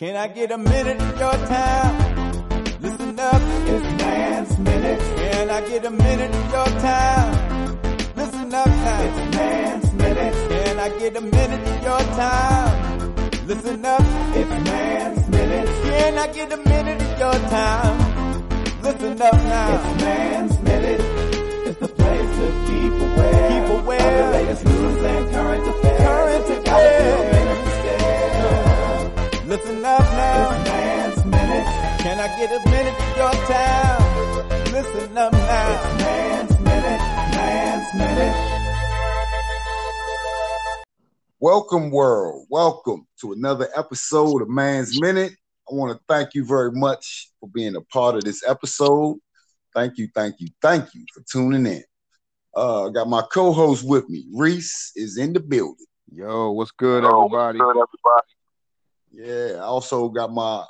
[0.00, 2.80] Can I get a minute of your time?
[2.80, 4.98] Listen up, it's Man's Minute.
[4.98, 7.78] Can I get a minute of your time?
[8.16, 10.34] Listen up now, it's Man's Minute.
[10.48, 13.46] Can I get a minute of your time?
[13.46, 15.68] Listen up, it's Man's Minute.
[15.68, 18.82] Can I get a minute of your time?
[18.82, 21.00] Listen up now, it's Man's Minute.
[21.66, 25.98] It's the place to keep aware, keep aware of the latest news and current affairs.
[26.00, 27.39] Current affairs.
[29.60, 30.52] Listen up now.
[30.52, 31.66] It's Man's Minute.
[32.00, 34.72] Can I get a minute of your time?
[34.72, 35.74] Listen up now.
[35.74, 37.00] It's Man's Minute.
[37.36, 38.34] Man's Minute.
[41.40, 42.46] Welcome, world.
[42.48, 45.34] Welcome to another episode of Man's Minute.
[45.70, 49.18] I want to thank you very much for being a part of this episode.
[49.74, 51.84] Thank you, thank you, thank you for tuning in.
[52.56, 54.24] Uh, I got my co-host with me.
[54.32, 55.84] Reese is in the building.
[56.10, 57.58] Yo, what's good, everybody?
[59.12, 60.64] Yeah, I also got my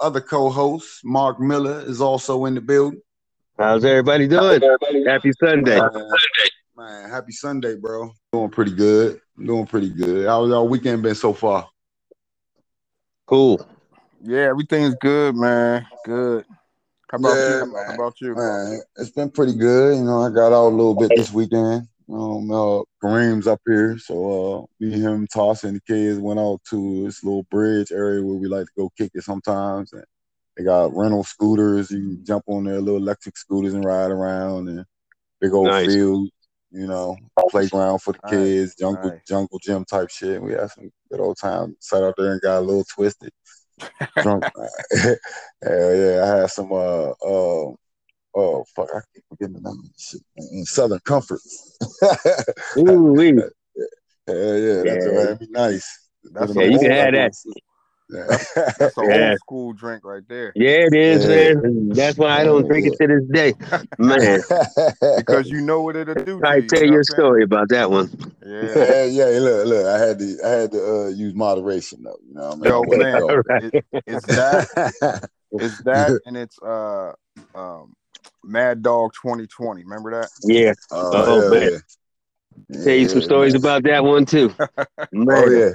[0.00, 3.00] other co-host, Mark Miller, is also in the building.
[3.58, 4.62] How's everybody doing?
[5.06, 5.78] Happy Sunday.
[5.78, 5.90] Man,
[6.76, 8.10] man, happy Sunday, bro.
[8.32, 9.20] Doing pretty good.
[9.42, 10.26] Doing pretty good.
[10.26, 11.68] How's y'all weekend been so far?
[13.26, 13.64] Cool.
[14.22, 15.86] Yeah, everything's good, man.
[16.04, 16.44] Good.
[17.10, 17.72] How about Yeah, you?
[17.72, 17.84] man.
[17.86, 18.34] How about you?
[18.34, 19.98] Man, it's been pretty good.
[19.98, 21.88] You know, I got out a little bit this weekend.
[22.12, 26.38] Um, uh, Kareem's up here, so uh, me, and him, Toss, and the kids went
[26.38, 29.92] out to this little bridge area where we like to go kick it sometimes.
[29.94, 30.04] And
[30.56, 31.90] they got rental scooters.
[31.90, 34.84] You can jump on their little electric scooters and ride around, and
[35.40, 35.94] big old Nice.
[35.94, 36.28] field.
[36.70, 37.16] You know,
[37.50, 39.20] playground for the Nice, kids, jungle nice.
[39.26, 40.42] jungle gym type shit.
[40.42, 41.76] We had some good old time.
[41.80, 43.30] Sat out there and got a little twisted.
[44.22, 44.44] Drunk.
[44.92, 45.16] Hell
[45.62, 47.72] yeah, I had some uh uh
[48.34, 50.22] oh fuck, I keep forgetting the name of this shit.
[50.36, 50.64] man.
[50.64, 51.40] Southern Comfort.
[52.78, 53.32] Ooh, wee.
[54.26, 55.12] Hell yeah, that's Yeah.
[55.12, 56.08] that'd be nice.
[56.32, 57.32] That's Yeah, you can have that.
[58.08, 58.26] Yeah.
[58.78, 59.30] That's a Yeah.
[59.30, 60.52] old school drink right there.
[60.54, 61.54] Yeah, it is, Yeah.
[61.54, 61.88] man.
[61.90, 63.54] That's why I don't drink it to this day.
[63.98, 64.42] Man,
[65.16, 66.68] Because you know what it'll do I you.
[66.68, 68.10] tell you you know a story about that one.
[68.44, 69.04] Yeah.
[69.04, 72.34] yeah, yeah, look, look, I had to I had to uh, use moderation though, you
[72.34, 72.64] know what I mean?
[72.70, 73.42] Yo, But, man, yo.
[73.60, 77.12] it, it's that, it's that, and it's uh,
[77.54, 77.94] um,
[78.44, 79.82] Mad Dog 2020.
[79.84, 80.28] Remember that?
[80.42, 81.80] Yeah, Oh, Oh, man.
[82.70, 82.84] yeah.
[82.84, 83.60] tell you some stories man.
[83.62, 84.52] about that one too.
[85.14, 85.70] Oh yeah.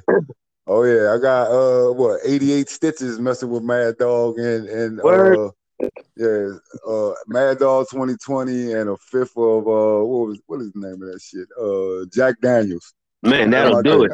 [0.70, 5.38] Oh yeah, I got uh what 88 stitches messing with Mad Dog and and Word.
[5.38, 6.50] uh yeah,
[6.86, 11.02] uh Mad Dog 2020 and a fifth of uh what was what is the name
[11.02, 11.48] of that shit?
[11.60, 12.94] Uh Jack Daniels.
[13.24, 14.12] man, that'll do it.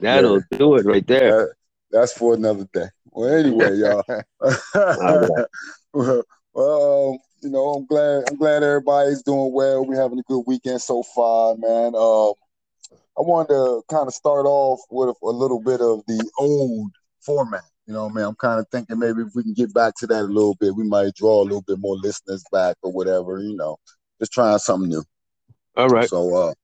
[0.00, 1.30] That'll do it right there.
[1.46, 1.52] That-
[1.90, 2.86] that's for another day.
[3.10, 4.02] Well anyway, y'all.
[4.74, 6.22] well,
[6.54, 9.84] well, um, you know, I'm glad I'm glad everybody's doing well.
[9.84, 11.94] We're having a good weekend so far, man.
[11.94, 12.34] Um
[13.18, 17.64] I wanted to kind of start off with a little bit of the old format.
[17.86, 20.22] You know, man, I'm kind of thinking maybe if we can get back to that
[20.22, 23.38] a little bit, we might draw a little bit more listeners back or whatever.
[23.38, 23.76] You know,
[24.18, 25.04] just trying something new.
[25.76, 26.08] All right.
[26.08, 26.54] So, uh,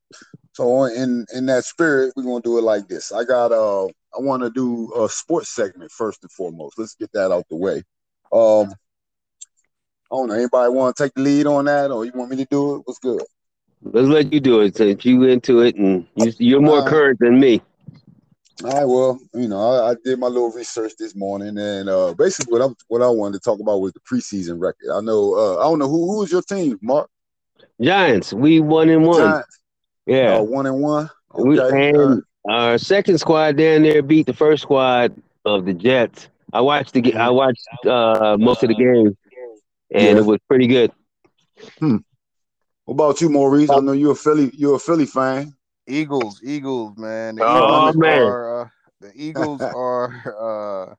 [0.52, 3.12] so in in that spirit, we're gonna do it like this.
[3.12, 6.78] I got uh, I want to do a sports segment first and foremost.
[6.78, 7.82] Let's get that out the way.
[8.32, 8.72] Um,
[10.10, 10.34] I don't know.
[10.34, 12.82] Anybody want to take the lead on that, or you want me to do it?
[12.84, 13.22] What's good?
[13.82, 16.88] Let's let you do it since you into it and you, you're more right.
[16.88, 17.62] current than me.
[18.64, 22.12] All right, well, you know, I, I did my little research this morning, and uh,
[22.14, 24.90] basically, what I what I wanted to talk about was the preseason record.
[24.92, 27.08] I know, uh, I don't know who who is your team, Mark.
[27.80, 29.20] Giants, we one and one.
[29.20, 29.60] Giants.
[30.06, 30.38] Yeah.
[30.38, 31.08] Uh, one and one.
[31.34, 31.90] We, Okay.
[31.90, 35.14] and our second squad down there beat the first squad
[35.44, 36.28] of the Jets.
[36.52, 39.16] I watched the I watched uh, most of the game,
[39.90, 40.16] and Yeah.
[40.22, 40.92] it was pretty good.
[41.80, 42.02] what
[42.94, 43.70] about you, Maurice?
[43.70, 45.54] I know you're a Philly, you're a Philly fan.
[45.86, 47.36] Eagles, Eagles, man.
[47.36, 48.22] The Oh, Eagles man.
[48.22, 48.68] are uh,
[49.00, 50.94] the Eagles are uh,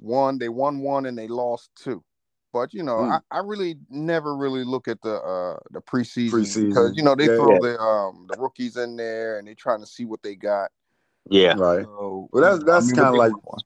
[0.00, 0.38] one.
[0.38, 2.02] They won one and they lost two.
[2.52, 3.10] But you know, Hmm.
[3.12, 6.68] I, I really never really look at the uh the preseason, Preseason.
[6.68, 7.36] because you know they Yeah.
[7.36, 10.70] throw the um the rookies in there and they're trying to see what they got.
[11.28, 11.84] Yeah, Right.
[11.84, 13.62] So Well, that's- that's what kinda like- want.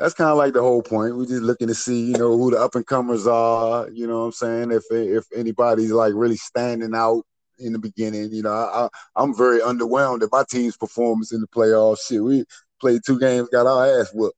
[0.00, 1.14] That's kind of like the whole point.
[1.14, 3.86] We're just looking to see, you know, who the up and comers are.
[3.90, 4.72] You know what I'm saying?
[4.72, 7.22] If if anybody's like really standing out
[7.58, 11.42] in the beginning, you know, I, I I'm very underwhelmed at my team's performance in
[11.42, 11.98] the playoffs.
[12.08, 12.46] Shit, we
[12.80, 14.36] played two games, got our ass whooped.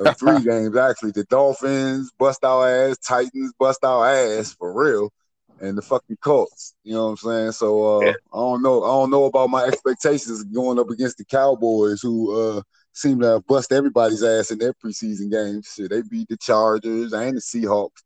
[0.00, 1.12] Uh, three games actually.
[1.12, 5.12] The Dolphins bust our ass, Titans bust our ass for real,
[5.60, 6.74] and the fucking Colts.
[6.82, 7.52] You know what I'm saying?
[7.52, 8.14] So uh, Yeah.
[8.32, 8.82] I don't know.
[8.82, 12.62] I don't know about my expectations going up against the Cowboys, who uh,
[12.96, 15.72] seem to have bust everybody's ass in their preseason games.
[15.74, 18.02] Shit, they beat the Chargers and the Seahawks.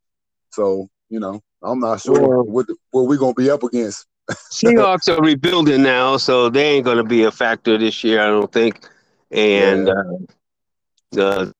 [0.51, 4.05] So you know, I'm not sure Well- what what we're gonna be up against.
[4.51, 8.27] Seahawks are rebuilding now, so they ain't going to be a factor this year, I
[8.27, 8.87] don't think.
[9.31, 11.21] And Yeah.
[11.21, 11.51] uh,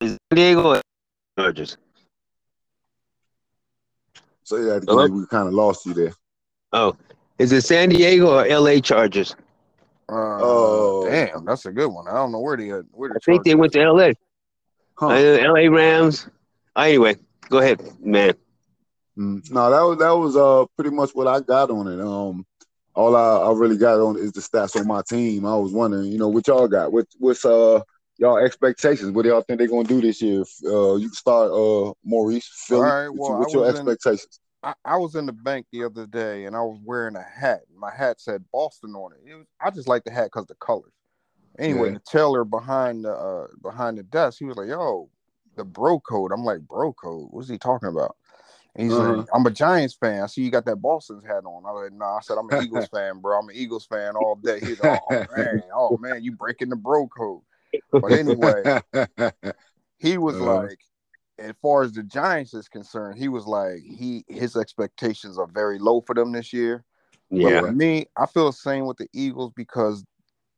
[0.00, 0.80] the San Diego
[1.38, 1.76] Chargers?
[4.42, 6.12] So yeah, we kind of lost you there.
[6.72, 6.96] Oh,
[7.38, 8.80] is it San Diego or L.A.
[8.80, 9.36] Chargers?
[10.10, 11.06] Uh, Oh.
[11.08, 12.08] damn, that's a good one.
[12.08, 14.14] I don't know where they where the I think they went to L.A.
[14.94, 15.08] Huh.
[15.08, 15.68] Uh, L.A.
[15.68, 16.26] Rams.
[16.76, 17.16] Anyway,
[17.48, 18.34] go ahead, man.
[19.18, 22.00] Mm, No, that was that was uh pretty much what I got on it.
[22.00, 22.46] Um,
[22.94, 25.44] all I, I really got on is the stats on my team.
[25.44, 26.92] I was wondering, you know, what y'all got?
[26.92, 27.80] What what's uh
[28.16, 29.10] y'all expectations?
[29.10, 30.42] What do y'all think they're gonna do this year?
[30.64, 32.48] Uh, you can start uh Maurice.
[32.66, 32.80] Philly.
[32.80, 34.40] All right, What well, you- what's your was in- expectations?
[34.62, 37.60] I, I was in the bank the other day and I was wearing a hat.
[37.76, 39.30] My hat said Boston on it.
[39.30, 40.92] it was, I just like the hat because the colors.
[41.58, 41.94] Anyway, Yeah.
[41.94, 45.10] the teller behind the uh, behind the desk, he was like, "Yo,
[45.56, 47.28] the bro code." I'm like, "Bro code?
[47.30, 48.16] What's he talking about?"
[48.76, 49.16] And he's Uh-huh.
[49.18, 50.22] like, "I'm a Giants fan.
[50.22, 52.50] I see you got that Boston's hat on." I was like, "Nah." I said, "I'm
[52.50, 53.38] an Eagles fan, bro.
[53.38, 56.76] I'm an Eagles fan all day." He's like, "Oh man, oh man, you breaking the
[56.76, 57.42] bro code."
[58.00, 58.70] But anyway,
[59.98, 60.62] he was Uh-huh.
[60.62, 60.80] like,
[61.38, 65.78] as far as the Giants is concerned, he was like, he his expectations are very
[65.78, 66.84] low for them this year.
[67.30, 70.04] But Yeah, me, I feel the same with the Eagles because,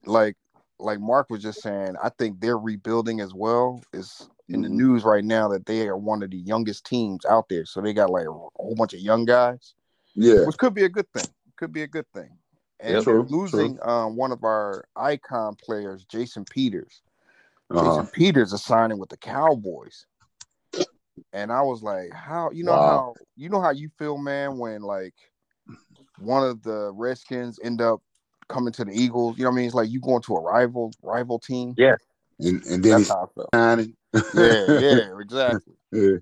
[0.06, 0.36] like,
[0.78, 3.82] like Mark was just saying, I think they're rebuilding as well.
[3.92, 4.72] It's in the Mhm.
[4.72, 7.92] news right now that they are one of the youngest teams out there, so they
[7.92, 9.74] got like a whole bunch of young guys,
[10.14, 11.28] yeah, which could be a good thing.
[11.56, 12.30] Could be a good thing.
[12.80, 17.02] And they're True, losing um, one of our icon players, Jason Peters.
[17.70, 17.84] uh-huh.
[17.84, 20.06] Jason Peters is signing with the Cowboys.
[21.32, 22.87] And I was like, how you know Wow.
[22.87, 25.14] how you know how you feel, man, when like
[26.19, 28.02] one of the Redskins end up
[28.49, 29.38] coming to the Eagles.
[29.38, 29.67] You know what I mean?
[29.67, 31.75] It's like you going to a rival rival team.
[31.76, 31.96] Yeah.
[32.40, 33.90] and, and then That's he's how I felt.
[34.34, 35.75] Yeah, yeah, exactly.
[35.93, 36.17] yeah.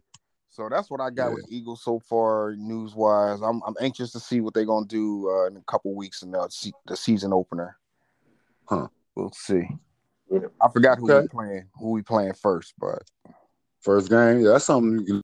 [0.51, 1.35] So that's what I got Yeah.
[1.35, 3.41] with Eagles so far, news wise.
[3.43, 6.33] I'm I'm anxious to see what they're gonna do uh, in a couple weeks in
[6.33, 7.79] the, se- the season opener.
[8.65, 8.89] Huh.
[9.15, 9.69] We'll see.
[10.31, 10.41] Yeah.
[10.61, 11.23] I forgot who Okay.
[11.23, 13.03] we playing, who we playing first, but
[13.81, 15.01] First game, yeah, that's something.
[15.01, 15.23] You can...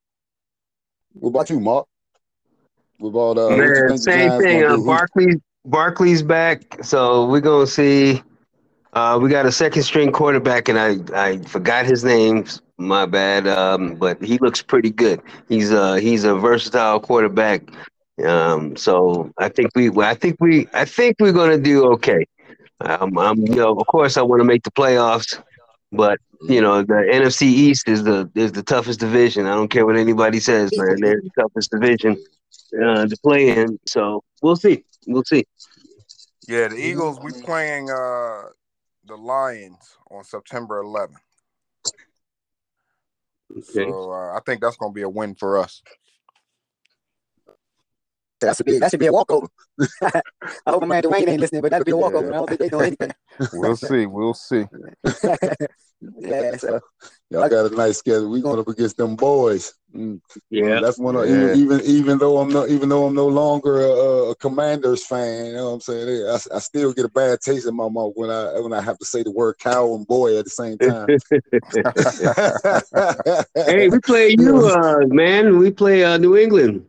[1.14, 1.86] What about you, Mark?
[2.98, 3.48] What about uh?
[3.48, 3.98] what man.
[3.98, 4.64] Same thing.
[4.64, 8.22] Uh, Barkley, Barkley's back, so we're gonna see.
[8.92, 12.44] Uh, we got a second string quarterback, and I I forgot his name.
[12.78, 13.46] My bad.
[13.46, 15.20] Um, but he looks pretty good.
[15.48, 17.62] He's a he's a versatile quarterback.
[18.24, 22.24] Um, so I think we I think we I think we're gonna do okay.
[22.80, 25.42] Um, I'm you know of course I want to make the playoffs,
[25.96, 26.18] but
[26.48, 29.46] you know the NFC East is the is the toughest division.
[29.46, 31.00] I don't care what anybody says, man.
[31.00, 32.22] They're the toughest division
[32.82, 33.78] uh, to play in.
[33.86, 34.84] So we'll see.
[35.06, 35.44] We'll see.
[36.48, 37.18] Yeah, the Eagles.
[37.20, 38.42] We're playing uh
[39.06, 41.14] the Lions on September 11th.
[43.52, 43.62] Okay.
[43.90, 45.82] So uh, I think that's gonna be a win for us.
[48.40, 49.46] That should be that should be a walkover.
[50.02, 50.22] I
[50.66, 52.28] hope my man Dwayne ain't listening, but that'll be a walkover.
[52.28, 53.12] I don't think they know anything.
[53.52, 54.06] We'll see.
[54.06, 54.66] We'll see.
[56.18, 56.80] yeah, so
[57.30, 58.30] Y'all got a nice schedule.
[58.30, 59.74] We going up against them boys.
[59.94, 60.20] Mm.
[60.50, 60.80] Yeah.
[60.80, 61.54] that's one of Yeah.
[61.54, 65.46] even, even even though I'm no even though I'm no longer a, a Commanders fan.
[65.46, 66.26] You know what I'm saying?
[66.28, 68.98] I, I still get a bad taste in my mouth when I when I have
[68.98, 71.06] to say the word cow and boy at the same time.
[73.66, 75.58] Hey, we play you, uh, man.
[75.58, 76.84] We play uh, New England.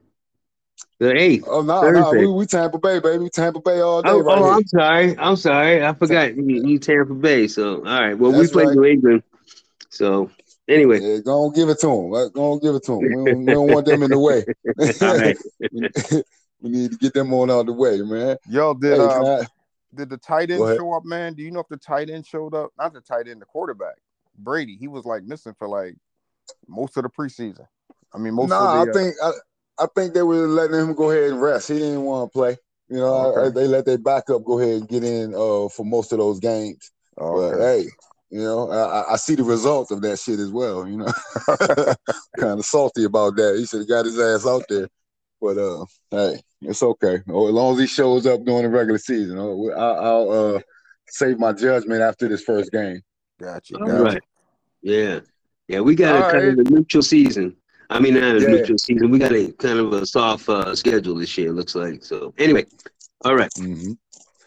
[1.00, 1.46] The eighth.
[1.48, 2.20] Oh no, no, Thursday.
[2.20, 3.30] we, we Tampa Bay, baby.
[3.30, 4.52] Tampa Bay all day, Oh, right oh.
[4.52, 5.18] I'm sorry.
[5.18, 5.86] I'm sorry.
[5.86, 7.48] I forgot you, you Tampa Bay.
[7.48, 8.14] So, all right.
[8.14, 8.76] Well, That's we play right.
[8.76, 9.24] New England.
[9.90, 10.32] So,
[10.70, 12.32] anyway, Yeah, go on, give it to them.
[12.32, 13.00] Go on, give it to them.
[13.00, 14.46] We don't, we don't want them in the way.
[16.62, 18.38] we need to get them on out of the way, man.
[18.50, 19.46] Yo, did Hey, uh, I-
[19.94, 21.34] did the tight end show up, man?
[21.34, 22.72] Do you know if the tight end showed up?
[22.78, 23.96] Not the tight end, the quarterback.
[24.38, 24.76] Brady.
[24.78, 25.96] He was like missing for like
[26.68, 27.66] most of the preseason.
[28.14, 28.92] I mean, most nah, of the.
[28.92, 29.32] I think I,
[29.78, 31.68] I think they were letting him go ahead and rest.
[31.68, 32.58] He didn't want to play.
[32.88, 36.12] You know, I- they let their backup go ahead and get in uh, for most
[36.12, 36.92] of those games.
[37.20, 37.86] uh, But hey,
[38.30, 40.88] you know, I, I- I see the result of that shit as well.
[40.88, 41.14] You know,
[42.38, 43.56] kind of salty about that.
[43.58, 44.88] He should have got his ass out there.
[45.42, 47.20] But uh, hey, it's okay.
[47.30, 50.60] Oh, as long as he shows up during the regular season, oh, I, I'll uh,
[51.08, 53.02] save my judgment after this first game.
[53.40, 53.78] Gotcha.
[53.78, 54.04] All Gotcha.
[54.04, 54.24] right.
[54.82, 55.20] Yeah.
[55.68, 55.82] Yeah.
[55.82, 57.56] We got a All kind of neutral season.
[57.90, 58.48] I mean, not a Yeah.
[58.48, 59.12] neutral season.
[59.12, 62.04] We got a kind of a soft uh, schedule this year, it looks like.
[62.04, 62.66] So, anyway,
[63.24, 63.52] all right.
[63.58, 63.94] Mm-hmm.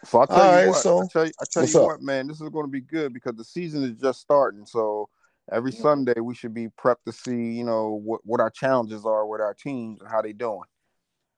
[0.05, 2.03] So I tell All you right, what, so I tell you, I tell you what,
[2.03, 4.65] man, this is going to be good because the season is just starting.
[4.65, 5.09] So
[5.51, 9.27] every Sunday we should be prepped to see, you know, what what our challenges are
[9.27, 10.63] with our teams and how they doing.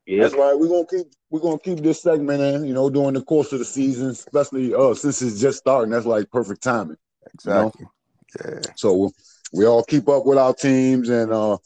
[0.07, 0.23] Yeah.
[0.23, 0.59] That's right.
[0.59, 3.61] We're gonna keep we're gonna keep this segment in, you know, during the course of
[3.61, 5.91] the season, especially uh since it's just starting.
[5.91, 6.97] That's like perfect timing.
[7.33, 7.87] Exactly.
[8.45, 8.61] Yeah.
[8.77, 9.09] So we
[9.53, 11.57] we all keep up with our teams and uh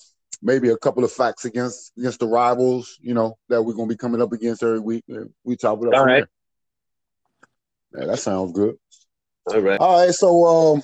[0.44, 3.96] maybe a couple of facts against against the rivals, you know, that we're gonna be
[3.96, 5.04] coming up against every week.
[5.42, 5.94] We top it up.
[5.94, 6.28] All from there.
[7.96, 8.76] Yeah, that sounds good.
[9.46, 9.80] All right.
[9.80, 10.82] All right, so um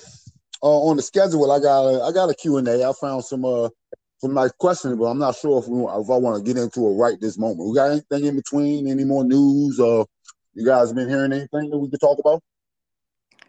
[0.63, 2.87] uh, on the schedule, I got a, I got a Q and A.
[2.87, 3.69] I found some uh
[4.17, 6.87] some nice questions, but I'm not sure if we if I want to get into
[6.87, 7.69] it right this moment.
[7.69, 8.87] We got anything in between?
[8.87, 9.79] Any more news?
[9.79, 10.05] Or
[10.53, 12.43] you guys been hearing anything that we could talk about?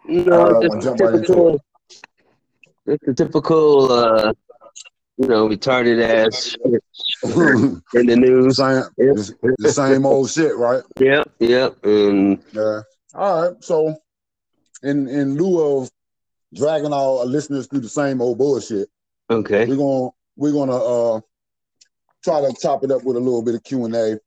[0.05, 1.61] No, Uh, just I'll jump right into typical,
[2.87, 4.33] just the typical, uh,
[5.23, 6.83] you know, retarded ass shit
[7.95, 8.57] in the news.
[8.57, 9.15] same, Yep.
[9.15, 10.83] the, the same old shit, right?
[10.99, 12.81] Yep, yep, and Yeah.
[13.15, 13.65] All right.
[13.65, 13.95] So,
[14.83, 15.91] in in lieu of
[16.55, 18.89] dragging our listeners through the same old bullshit,
[19.31, 21.21] okay, we're gonna we're gonna uh
[22.25, 24.19] try to chop it up with a little bit of Q and A,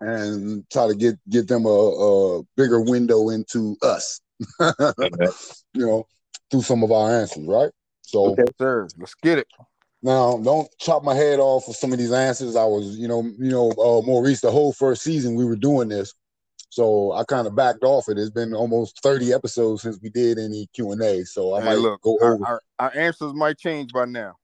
[0.00, 4.20] and try to get get them a, a bigger window into us.
[4.60, 6.06] you know,
[6.50, 7.70] through some of our answers, right?
[8.00, 8.44] So Okay.
[8.58, 9.46] Sir, let's get it.
[10.02, 12.54] Now, don't chop my head off for some of these answers.
[12.54, 15.88] I was, you know, you know, uh, Maurice, the whole first season we were doing
[15.88, 16.14] this,
[16.68, 18.18] so I kind of backed off it.
[18.18, 21.66] It's been almost thirty episodes since we did any Q and A, so I Hey,
[21.66, 22.46] might look, go our, over.
[22.46, 24.36] our, our answers might change by now.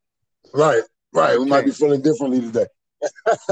[0.54, 0.82] Right,
[1.12, 1.38] right.
[1.38, 2.66] We might be feeling differently today.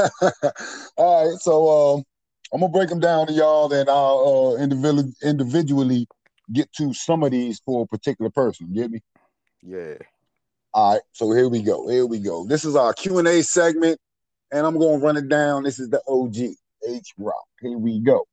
[0.97, 2.05] All right, so um,
[2.53, 6.09] I'm gonna break them down to y'all, then I'll uh, individually individually
[6.53, 8.73] get to some of these for a particular person.
[8.73, 9.01] Get me?
[9.63, 9.95] Yeah.
[10.73, 11.89] All right, so here we go.
[11.89, 12.47] Here we go.
[12.47, 13.99] This is our Q and A segment,
[14.53, 15.65] and I'm going to run it down.
[15.65, 16.37] This is the OG
[16.89, 17.45] H Rock.
[17.61, 18.25] Here we go.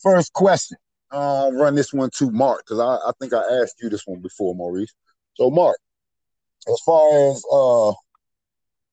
[0.00, 0.76] First question.
[1.10, 4.20] I'll run this one to Mark because I, I think I asked you this one
[4.20, 4.92] before, Maurice.
[5.34, 5.78] So, Mark,
[6.68, 7.92] as far as uh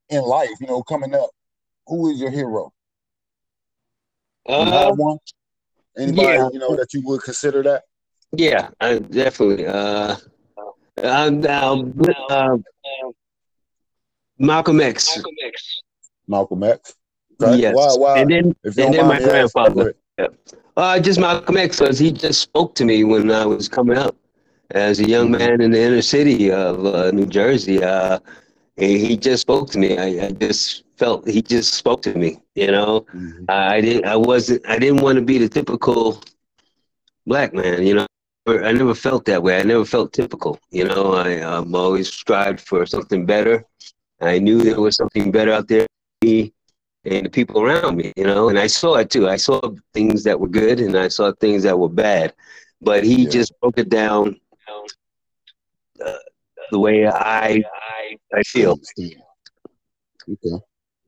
[0.09, 1.29] in life, you know, coming up,
[1.87, 2.71] who is your hero?
[4.47, 5.17] Uh, one?
[5.97, 6.49] Anybody yeah.
[6.53, 7.83] you know that you would consider that?
[8.31, 9.65] yeah, I definitely.
[9.65, 10.15] Uh,
[11.03, 11.83] I'm now,
[12.29, 12.57] uh,
[14.37, 15.07] Malcolm X.
[16.27, 16.95] Malcolm X.
[17.41, 17.57] Okay.
[17.61, 17.93] Yes, Why?
[17.93, 18.21] Why?
[18.21, 19.73] and then and then my grandfather.
[19.73, 19.81] go
[20.17, 20.37] ahead.
[20.77, 24.15] Uh, just Malcolm X, because he just spoke to me when I was coming up
[24.71, 25.39] as a young Mhm.
[25.39, 27.81] man in the inner city of uh, New Jersey.
[27.83, 28.19] Uh,
[28.77, 29.97] he, he just spoke to me.
[29.97, 32.39] I, I just felt he just spoke to me.
[32.55, 33.45] You know, Mhm.
[33.49, 34.05] I, I didn't.
[34.05, 34.61] I wasn't.
[34.67, 36.21] I didn't want to be the typical
[37.25, 37.83] black man.
[37.85, 38.07] You know,
[38.47, 39.57] I never felt that way.
[39.59, 40.59] I never felt typical.
[40.69, 43.65] You know, I um, always strived for something better.
[44.21, 45.85] I knew there was something better out there.
[45.85, 46.53] for me
[47.05, 49.27] and the people around me, you know, and I saw it too.
[49.27, 49.59] I saw
[49.93, 52.33] things that were good and I saw things that were bad,
[52.81, 53.29] but he Yeah.
[53.29, 54.39] just broke it down
[56.05, 56.17] uh,
[56.71, 57.63] the way I
[58.33, 58.79] I feel,
[60.29, 60.59] Okay.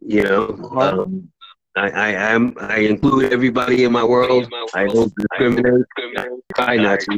[0.01, 0.47] you know.
[0.79, 1.31] Um,
[1.77, 4.51] I, I am I include everybody in my world.
[4.73, 5.85] I don't discriminate.
[6.17, 7.11] I try not to.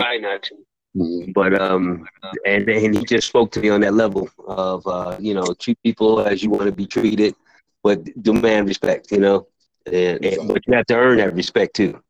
[0.95, 1.33] Mhm.
[1.33, 2.07] But um,
[2.45, 5.81] and and he just spoke to me on that level of uh, you know, treat
[5.83, 7.35] people as you want to be treated,
[7.83, 9.47] but demand respect, you know,
[9.85, 12.01] and, and but you have to earn that respect too.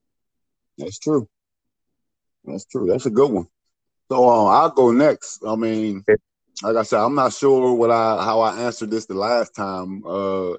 [0.77, 1.27] That's true.
[2.45, 2.87] That's true.
[2.87, 3.47] That's a good one.
[4.11, 5.43] So um, I'll go next.
[5.45, 6.03] I mean,
[6.63, 10.03] like I said, I'm not sure what I how I answered this the last time
[10.07, 10.53] uh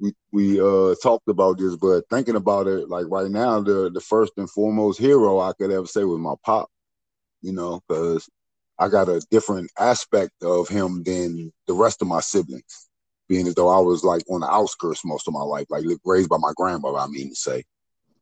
[0.00, 4.00] we we uh talked about this, but thinking about it, like right now, the the
[4.00, 6.68] first and foremost hero I could ever say was my pop.
[7.42, 8.28] You know, because
[8.78, 12.88] I got a different aspect of him than the rest of my siblings,
[13.28, 16.28] being as though I was like on the outskirts most of my life, like raised
[16.28, 16.98] by my grandmother.
[16.98, 17.64] I mean to say,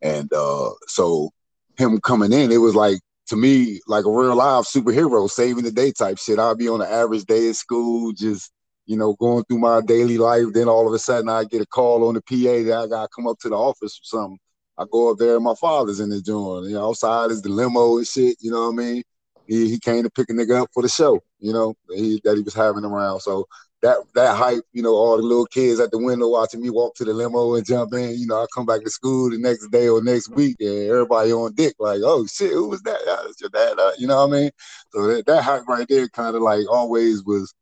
[0.02, 1.30] and uh so
[1.78, 2.98] him coming in, it was like
[3.28, 6.38] to me like a real live superhero, saving the day type shit.
[6.38, 8.52] I'd be on an average day at school, just
[8.92, 10.44] you know, going through my daily life.
[10.52, 13.02] Then all of a sudden, I get a call on the PA that I got
[13.04, 14.38] to come up to the office or something.
[14.76, 16.66] I go up there, and my father's in the joint.
[16.66, 18.36] You know, outside is the limo and shit.
[18.40, 19.02] You know what I mean?
[19.46, 21.20] He he came to pick a nigga up for the show.
[21.38, 23.20] You know, that he, that he was having around.
[23.20, 23.46] So
[23.80, 26.94] that that hype, you know, all the little kids at the window watching me walk
[26.96, 28.18] to the limo and jump in.
[28.18, 31.32] You know, I come back to school the next day or next week, and everybody
[31.32, 33.00] on dick like, "Oh shit, who was that?
[33.08, 34.50] Uh, your dad." Uh, you know what I mean?
[34.90, 37.54] So that, that hype right there, kind of like always was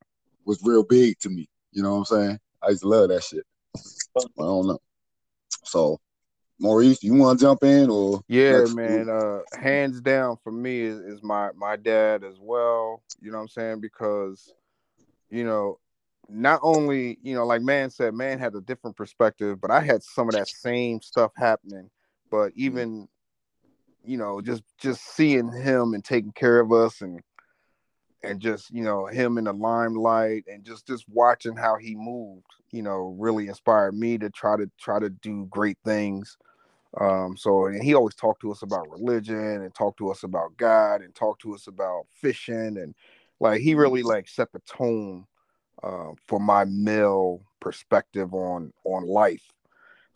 [0.45, 1.49] was real big to me.
[1.73, 2.39] You know what I'm saying?
[2.63, 3.45] I used to love that shit.
[4.17, 4.79] I don't know.
[5.65, 5.99] So,
[6.59, 9.09] Maurice, you want to jump in or Yeah, man.
[9.09, 13.03] Uh, hands down for me is, is my my dad as well.
[13.21, 13.81] You know what I'm saying?
[13.81, 14.53] Because,
[15.31, 15.79] you know,
[16.29, 20.03] not only you know, like man said, man had a different perspective, but I had
[20.03, 21.91] some of that same stuff happening.
[22.31, 23.09] But even,
[24.05, 27.21] you know, just just seeing him and taking care of us and
[28.23, 32.47] and just you know him in the limelight and just just watching how he moved
[32.71, 36.37] you know really inspired me to try to try to do great things.
[37.01, 40.57] Um so and he always talked to us about religion and talked to us about
[40.57, 42.95] god and talked to us about fishing and
[43.39, 45.27] like he really like set the tone
[45.83, 49.53] uh, for my male perspective on on life.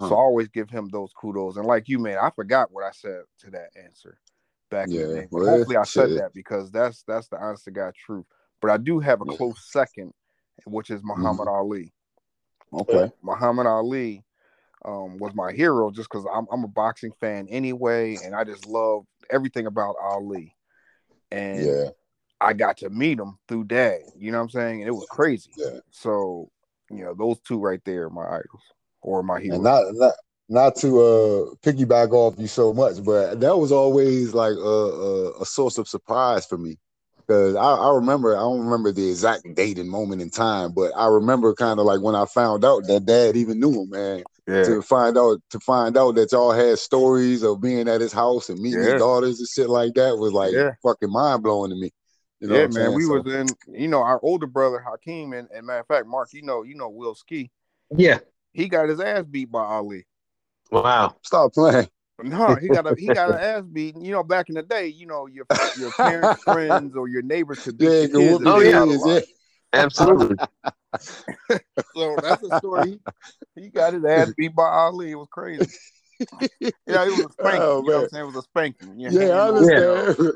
[0.00, 1.56] So i always give him those kudos.
[1.56, 4.18] And like you man i forgot what i said to that answer
[4.74, 6.16] back in Yeah, the day but well, hopefully i said shit.
[6.18, 8.26] that because that's that's the honest to god truth
[8.64, 9.36] but I do have a Yeah.
[9.36, 10.14] close second,
[10.64, 11.92] which is Muhammad Ali.
[12.72, 13.12] Okay.
[13.20, 14.24] Muhammad Ali
[14.86, 18.66] um, was my hero just because I'm, I'm a boxing fan anyway, and I just
[18.66, 20.56] love everything about Ali.
[21.30, 21.90] And Yeah.
[22.40, 24.00] I got to meet him through dad.
[24.16, 24.80] You know what I'm saying?
[24.80, 25.50] And it was crazy.
[25.58, 25.80] Yeah.
[25.90, 26.50] So,
[26.90, 28.62] you know, those two right there are my idols
[29.02, 29.56] or my heroes.
[29.56, 30.14] And not not
[30.48, 35.40] not to uh piggyback off you so much, but that was always like a a,
[35.42, 36.78] a source of surprise for me.
[37.26, 40.92] Because I, I remember, I don't remember the exact date and moment in time, but
[40.94, 44.24] I remember kind of like when I found out that dad even knew him, man.
[44.46, 44.62] yeah.
[44.64, 48.50] To find out to find out that y'all had stories of being at his house
[48.50, 48.92] and meeting Yeah.
[48.92, 50.72] his daughters and shit like that was like Yeah.
[50.82, 51.90] fucking mind blowing to me.
[52.40, 52.72] You know yeah, man.
[52.72, 52.94] saying?
[52.94, 56.06] We So- was in, you know, our older brother Hakeem, and, and matter of fact,
[56.06, 57.50] Mark, you know, you know Will Ski.
[57.96, 58.18] Yeah.
[58.52, 60.04] He got his ass beat by Ali.
[60.70, 61.16] Wow.
[61.22, 61.88] stop playing.
[62.22, 63.96] No, he got a he got an ass beat.
[64.00, 67.60] You know, back in the day, you know, your your parents, friends, or your neighbors
[67.60, 68.40] could beat Yeah, your kids.
[68.44, 68.70] Oh, his yeah.
[68.70, 69.20] got a yeah.
[69.72, 70.36] Absolutely.
[71.96, 73.00] So that's a story.
[73.54, 75.12] He got his ass beat by Ali.
[75.12, 75.72] It was crazy.
[76.86, 77.68] Yeah, it was a spanking.
[77.70, 78.02] Oh, you know what.
[78.02, 78.24] I'm saying?
[78.24, 78.98] It was a spanking.
[79.00, 80.32] Your Yeah, I understand.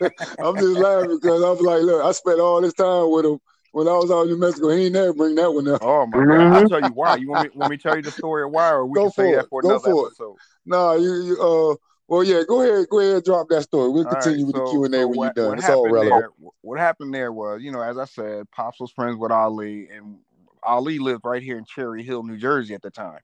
[0.40, 3.38] I'm just laughing because I'm like, look, I spent all this time with him
[3.72, 4.68] when I was out in New Mexico.
[4.70, 5.82] He ain't never bring that one up.
[5.82, 6.62] Oh my god!
[6.62, 7.16] I'll tell you why.
[7.16, 9.12] You want me want me tell you the story of why, or we Go can
[9.12, 9.48] say for that it.
[9.48, 10.40] for Go another for it.
[10.64, 11.74] Nah, you, you uh,
[12.08, 13.90] well, yeah, go ahead, go ahead, drop that story.
[13.90, 15.58] We'll All right, continue with the Q and A so when what- you're done.
[15.58, 16.10] It's all relevant.
[16.38, 19.88] There, what happened there was, you know, as I said, Pops was friends with Ali,
[19.88, 20.18] and
[20.62, 23.20] Ali lived right here in Cherry Hill, New Jersey at the time.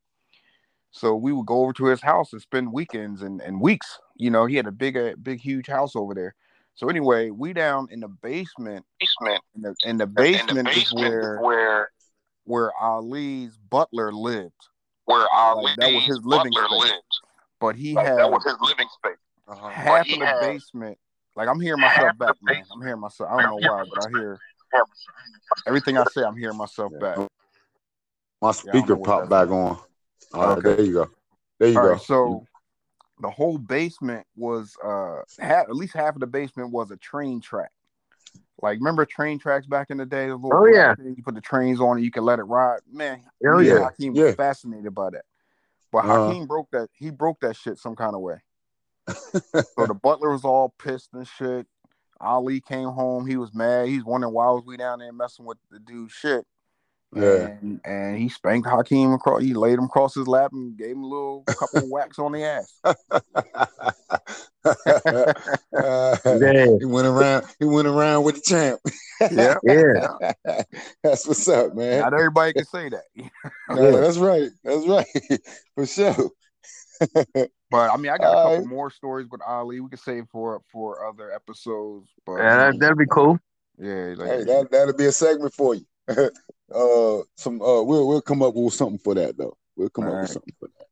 [0.90, 4.00] So we would go over to his house and spend weekends and, and weeks.
[4.16, 6.34] You know, he had a big, a big, huge house over there.
[6.78, 8.86] So anyway, we down in the basement.
[9.00, 9.42] basement.
[9.56, 11.90] In the, in the In the basement, is where where
[12.44, 14.52] where Ali's butler lived,
[15.06, 16.90] where Ali Like, that was his living butler space.
[16.92, 17.02] lived.
[17.60, 19.18] but he Like, had that was his living space.
[19.48, 19.70] Uh-huh.
[19.70, 20.96] half of the had- basement.
[21.34, 22.62] Like I'm hearing myself back, man.
[22.72, 23.28] I'm hearing myself.
[23.28, 24.38] I don't know why, but I hear
[25.66, 26.22] everything I say.
[26.22, 27.00] I'm hearing myself Yeah.
[27.00, 27.16] back.
[28.40, 29.78] My Yeah, I don't speaker know what popped back on.
[30.32, 30.76] All right, Okay.
[30.76, 31.10] there you go.
[31.58, 31.90] There you All go.
[31.94, 32.46] right, so
[33.20, 37.40] the whole basement was uh half, at least half of the basement was a train
[37.40, 37.70] track.
[38.60, 40.28] Like remember train tracks back in the day?
[40.28, 40.94] The Oh, yeah.
[40.94, 42.80] thing, You put the trains on and you can let it ride.
[42.90, 43.84] Man, Oh, yeah.
[43.84, 44.26] Hakeem Yeah.
[44.26, 45.24] was fascinated by that.
[45.92, 46.26] But Uh-huh.
[46.26, 46.88] Hakeem broke that.
[46.92, 48.42] He broke that shit some kind of way.
[49.06, 51.66] so the butler was all pissed and shit.
[52.20, 53.26] Ali came home.
[53.26, 53.88] He was mad.
[53.88, 56.44] He's wondering why was we down there messing with the dude's shit.
[57.14, 57.56] Yeah.
[57.62, 59.42] And, and he spanked Hakeem across.
[59.42, 62.32] He laid him across his lap and gave him a little couple of whacks on
[62.32, 62.80] the ass.
[66.40, 66.78] Dang.
[66.78, 67.46] he went around.
[67.58, 68.80] He went around with the champ.
[69.32, 69.54] Yeah.
[69.64, 70.62] Yeah.
[71.02, 72.00] That's what's up, man.
[72.00, 73.02] Not everybody can say that.
[73.70, 74.50] No, that's right.
[74.64, 75.06] That's right.
[75.74, 76.14] For sure.
[77.70, 78.66] But I mean, I got a couple right.
[78.66, 79.80] more stories with Ali.
[79.80, 82.08] We could save for for other episodes.
[82.24, 83.38] But Yeah, that, that'd be cool.
[83.78, 85.84] yeah, like, Hey, that that'll be a segment for you.
[86.74, 89.56] uh, some uh, we'll we'll come up with something for that though.
[89.76, 90.22] We'll come All up right.
[90.22, 90.86] with something for that.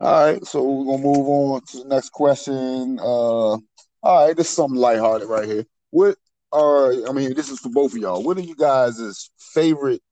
[0.00, 2.98] All right, so we're gonna move on to the next question.
[2.98, 3.60] Uh, all
[4.02, 5.64] right, this is something lighthearted right here.
[5.90, 6.16] What
[6.52, 8.22] are I mean, this is for both of y'all.
[8.22, 10.02] What are you guys' favorite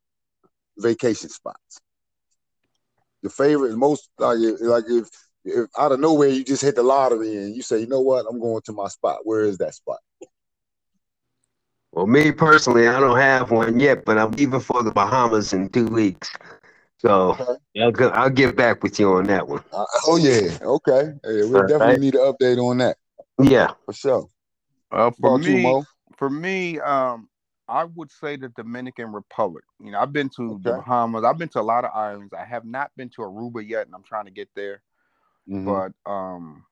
[0.76, 1.80] vacation spots?
[3.22, 5.08] Your favorite, most like like if
[5.44, 8.26] if out of nowhere you just hit the lottery and you say, you know what,
[8.30, 9.20] I'm going to my spot.
[9.24, 9.98] Where is that spot?
[11.92, 15.68] Well, me personally, I don't have one yet, but I'm leaving for the Bahamas in
[15.70, 16.30] two weeks.
[16.98, 17.54] So Okay.
[17.80, 19.64] I'll, go, I'll get back with you on that one.
[19.72, 21.12] Uh, oh yeah, okay.
[21.24, 22.00] Hey, we All definitely right.
[22.00, 22.96] need an update on that
[23.42, 23.72] Yeah.
[23.86, 24.28] for sure.
[24.92, 25.84] uh, for About you, me, Mo.
[26.16, 27.28] for me, um,
[27.68, 29.64] I would say the Dominican Republic.
[29.82, 31.24] You know, I've been to the Bahamas.
[31.24, 32.32] I've been to a lot of islands.
[32.32, 34.82] I have not been to Aruba yet, and I'm trying to get there.
[35.48, 35.64] Mhm.
[35.64, 36.64] But um,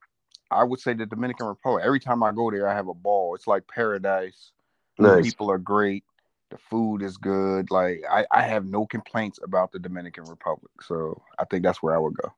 [0.50, 1.84] I would say the Dominican Republic.
[1.84, 3.34] Every time I go there, I have a ball.
[3.34, 4.52] It's like paradise.
[4.98, 5.24] The Nice.
[5.24, 6.04] people are great.
[6.50, 7.70] The food is good.
[7.70, 10.70] Like I, I have no complaints about the Dominican Republic.
[10.82, 12.32] So I think that's where I would go.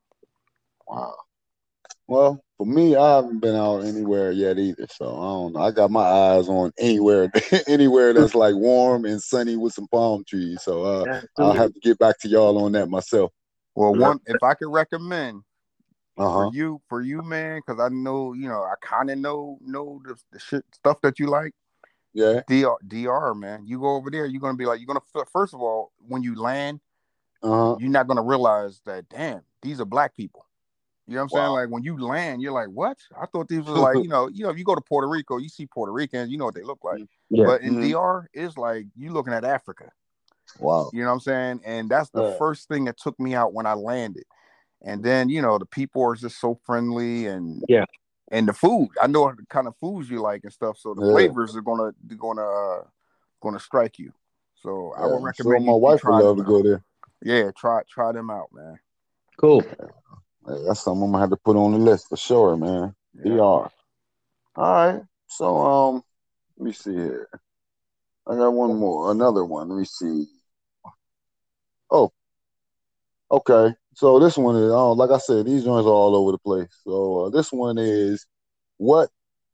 [0.87, 1.15] Wow.
[2.07, 4.87] Well, for me, I haven't been out anywhere yet either.
[4.89, 5.59] So I don't know.
[5.61, 7.31] I got my eyes on anywhere,
[7.67, 10.63] anywhere that's like warm and sunny with some palm trees.
[10.63, 13.31] So uh, I'll have to get back to y'all on that myself.
[13.75, 15.43] Well, one if I could recommend
[16.17, 16.49] Uh huh.
[16.49, 20.01] for you, for you, man, because I know you know I kind of know know
[20.03, 21.53] the, the shit stuff that you like.
[22.13, 22.41] Yeah.
[22.47, 25.61] DR, DR, man, you go over there, you're gonna be like, you're gonna first of
[25.61, 26.79] all, when you land,
[27.43, 27.75] Uh huh.
[27.79, 30.45] you're not gonna realize that, damn, these are black people.
[31.07, 31.51] You know what I'm saying?
[31.53, 32.97] Like when you land, you're like, what?
[33.19, 35.37] I thought these were like, you know, you know, if you go to Puerto Rico,
[35.37, 37.01] you see Puerto Ricans, you know what they look like.
[37.29, 37.45] Yeah.
[37.45, 37.91] But in Mhm.
[37.91, 39.91] DR, it's like you looking at Africa.
[40.59, 40.89] Wow.
[40.93, 41.61] You know what I'm saying?
[41.65, 42.37] And that's the Yeah.
[42.37, 44.25] first thing that took me out when I landed.
[44.81, 47.85] And then, you know, the people are just so friendly and Yeah.
[48.31, 48.89] And the food.
[49.01, 50.77] I know the kind of foods you like and stuff.
[50.77, 51.11] So the Yeah.
[51.13, 52.83] flavors are gonna they're gonna uh
[53.41, 54.11] gonna strike you.
[54.61, 56.45] So I Yeah, would I'm recommend sure my you, you wife try would love them
[56.45, 56.63] to go out.
[56.63, 56.83] there.
[57.21, 58.79] Yeah, try try them out, man.
[59.37, 59.61] Cool.
[59.61, 62.95] Hey, that's something I'm gonna have to put on the list for sure, man.
[63.13, 63.33] Yeah.
[63.35, 63.39] DR.
[63.39, 63.71] All
[64.55, 65.01] right.
[65.27, 66.03] So um,
[66.57, 67.29] let me see here.
[68.27, 69.69] I got one more, another one.
[69.69, 70.27] Let me see.
[71.89, 72.11] Oh,
[73.31, 73.73] okay.
[73.99, 76.69] So this one is, oh, like I said, these joints are all over the place.
[76.85, 78.25] So uh, this one is,
[78.77, 79.09] what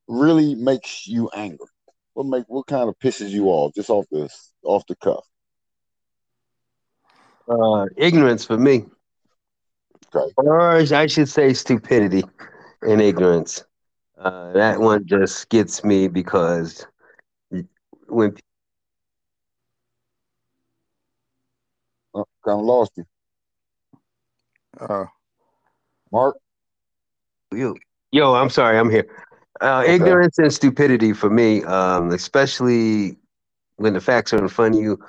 [0.07, 1.67] really makes you angry?
[2.13, 5.25] What make what kind of pisses you off just off this off the cuff?
[7.49, 8.85] Uh, ignorance for me,
[10.15, 10.33] Okay.
[10.37, 12.23] or I should say stupidity
[12.81, 13.63] and ignorance.
[14.17, 16.85] Uh, that one just gets me because
[18.07, 18.35] when
[22.13, 23.05] Uh, kind of lost you,
[24.79, 25.05] Uh,
[26.11, 26.37] Mark.
[27.51, 27.75] you,
[28.11, 29.07] yo, I'm sorry, I'm here.
[29.61, 29.93] Uh, Okay.
[29.93, 33.17] ignorance and stupidity for me, um, especially
[33.77, 34.99] when the facts are in front of you,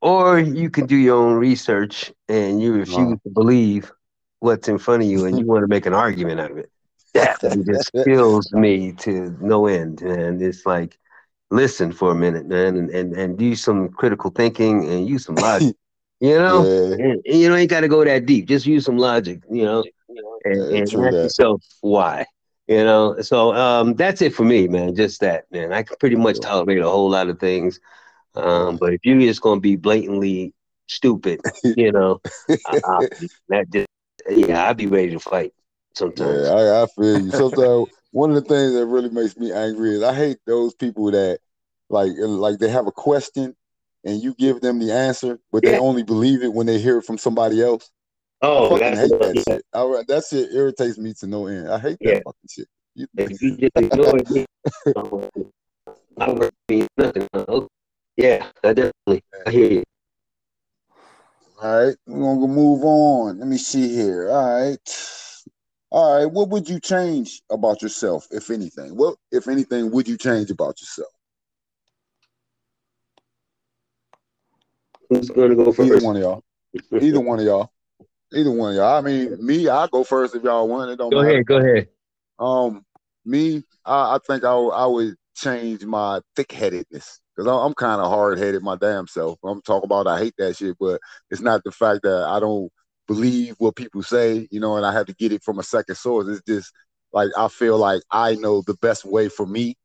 [0.00, 3.16] or you can do your own research and you refuse Uh-huh.
[3.24, 3.92] to believe
[4.40, 6.70] what's in front of you and you want to make an argument out of it.
[7.14, 10.98] That one just kills me to no end, and it's like,
[11.50, 15.36] listen for a minute, man, and, and, and do some critical thinking and use some
[15.36, 15.76] logic.
[16.24, 18.48] You know, Yeah, and, and you know, ain't got to go that deep.
[18.48, 19.42] Just use some logic.
[19.50, 19.84] You know,
[20.44, 21.12] and, Yeah, and ask that.
[21.22, 22.24] yourself why.
[22.66, 24.94] You know, so um, that's it for me, man.
[24.94, 25.72] Just that, man.
[25.72, 27.78] I can pretty much tolerate a whole lot of things,
[28.34, 30.54] um, but if you're just gonna be blatantly
[30.86, 31.40] stupid,
[31.76, 32.20] you know,
[32.66, 33.00] I, I,
[33.50, 33.88] that just
[34.30, 35.52] yeah, I'd be ready to fight
[35.94, 36.48] sometimes.
[36.48, 37.30] Yeah, I, I feel you.
[37.32, 41.10] Sometimes one of the things that really makes me angry is I hate those people
[41.10, 41.40] that
[41.90, 43.54] like like they have a question
[44.04, 47.04] and you give them the answer, but they only believe it when they hear it
[47.04, 47.90] from somebody else.
[48.42, 49.62] I Oh, fucking that's hate that shit.
[49.72, 51.68] I, that shit irritates me to no end.
[51.70, 52.20] I hate that Yeah.
[52.24, 52.68] fucking shit.
[52.94, 54.44] You, If you just ignore me,
[56.20, 57.28] I would be nothing.
[58.16, 59.22] Yeah, I definitely.
[59.46, 59.82] I hear you.
[61.62, 63.38] all right, we're gonna move on.
[63.38, 64.30] Let me see here.
[64.30, 65.06] All right.
[65.90, 68.96] All right, what would you change about yourself, if anything?
[68.96, 71.13] What, if anything, would you change about yourself?
[75.10, 76.42] Who's gonna go Either one of y'all.
[77.00, 77.70] Either one of y'all.
[78.32, 78.96] Either one of y'all.
[78.96, 80.90] I mean, me, I go first if y'all want.
[80.90, 81.30] It don't Go matter.
[81.34, 81.46] ahead.
[81.46, 81.88] Go ahead.
[82.38, 82.84] Um,
[83.24, 88.00] me, I, I think I, would- I would change my thick headedness because I'm kind
[88.00, 89.38] of hard headed my damn self.
[89.44, 92.70] I'm talking about I hate that shit, but it's not the fact that I don't
[93.06, 95.96] believe what people say, you know, and I have to get it from a second
[95.96, 96.28] source.
[96.28, 96.72] It's just
[97.12, 99.76] like I feel like I know the best way for me,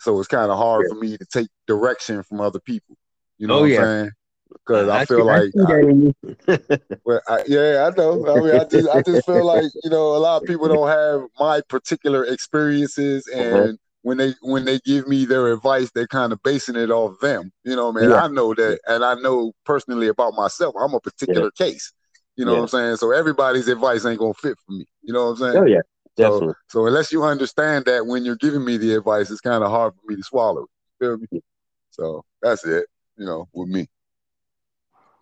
[0.00, 0.94] so it's kind of hard Yeah.
[0.94, 2.96] for me to take direction from other people.
[3.38, 3.82] You know Oh, what I'm yeah.
[3.84, 4.10] saying?
[4.52, 6.14] Because I, I feel I like see that in you.
[7.04, 8.26] well, I, yeah, I know.
[8.26, 10.88] I mean, I just, I just feel like you know, a lot of people don't
[10.88, 13.68] have my particular experiences, Uh-huh.
[13.68, 17.18] and when they when they give me their advice, they're kind of basing it off
[17.20, 17.50] them.
[17.64, 18.10] You know, man.
[18.10, 18.16] Yeah.
[18.22, 20.74] I know that, and I know personally about myself.
[20.78, 21.92] I'm a particular case.
[22.36, 22.58] You know Yeah.
[22.58, 22.96] what I'm saying?
[22.96, 24.86] So everybody's advice ain't gonna fit for me.
[25.02, 25.56] You know what I'm saying?
[25.56, 25.80] Oh yeah,
[26.16, 26.54] So, definitely.
[26.68, 29.94] so unless you understand that when you're giving me the advice, it's kind of hard
[29.94, 30.66] for me to swallow.
[31.00, 31.42] You feel me?
[31.90, 32.86] So that's it.
[33.16, 33.88] You know, with me.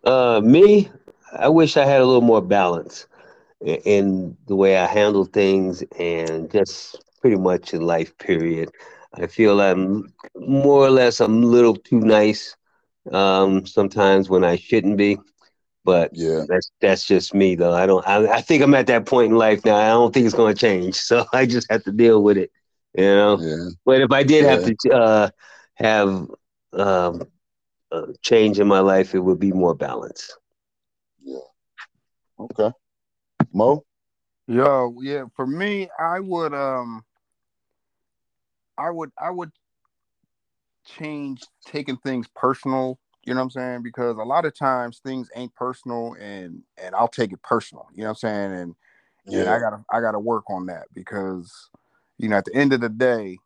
[0.03, 0.89] Uh, me,
[1.37, 3.07] I wish I had a little more balance
[3.65, 8.17] i- in the way I handle things and just pretty much in life.
[8.17, 8.69] Period.
[9.13, 12.55] I feel I'm more or less I'm a little too nice
[13.11, 15.17] um, sometimes when I shouldn't be.
[15.83, 16.45] But Yeah.
[16.47, 17.73] that's that's just me though.
[17.73, 18.07] I don't.
[18.07, 19.75] I, I think I'm at that point in life now.
[19.75, 20.95] I don't think it's going to change.
[20.99, 22.51] So I just have to deal with it.
[22.95, 23.41] You know.
[23.41, 23.69] Yeah.
[23.85, 25.29] But if I did have to uh,
[25.75, 26.27] have
[26.73, 27.23] um,
[27.91, 30.35] a change in my life, it would be more balance.
[31.23, 31.39] Yeah.
[32.39, 32.71] Okay.
[33.53, 33.83] Mo.
[34.47, 37.03] Yo, yeah, for me, I would um
[38.77, 39.51] I would I would
[40.85, 43.83] change taking things personal, you know what I'm saying?
[43.83, 48.03] Because a lot of times things ain't personal and and I'll take it personal, you
[48.03, 48.51] know what I'm saying?
[48.53, 48.75] And
[49.27, 51.69] and I gotta I gotta work on that because
[52.17, 53.37] you know at the end of the day,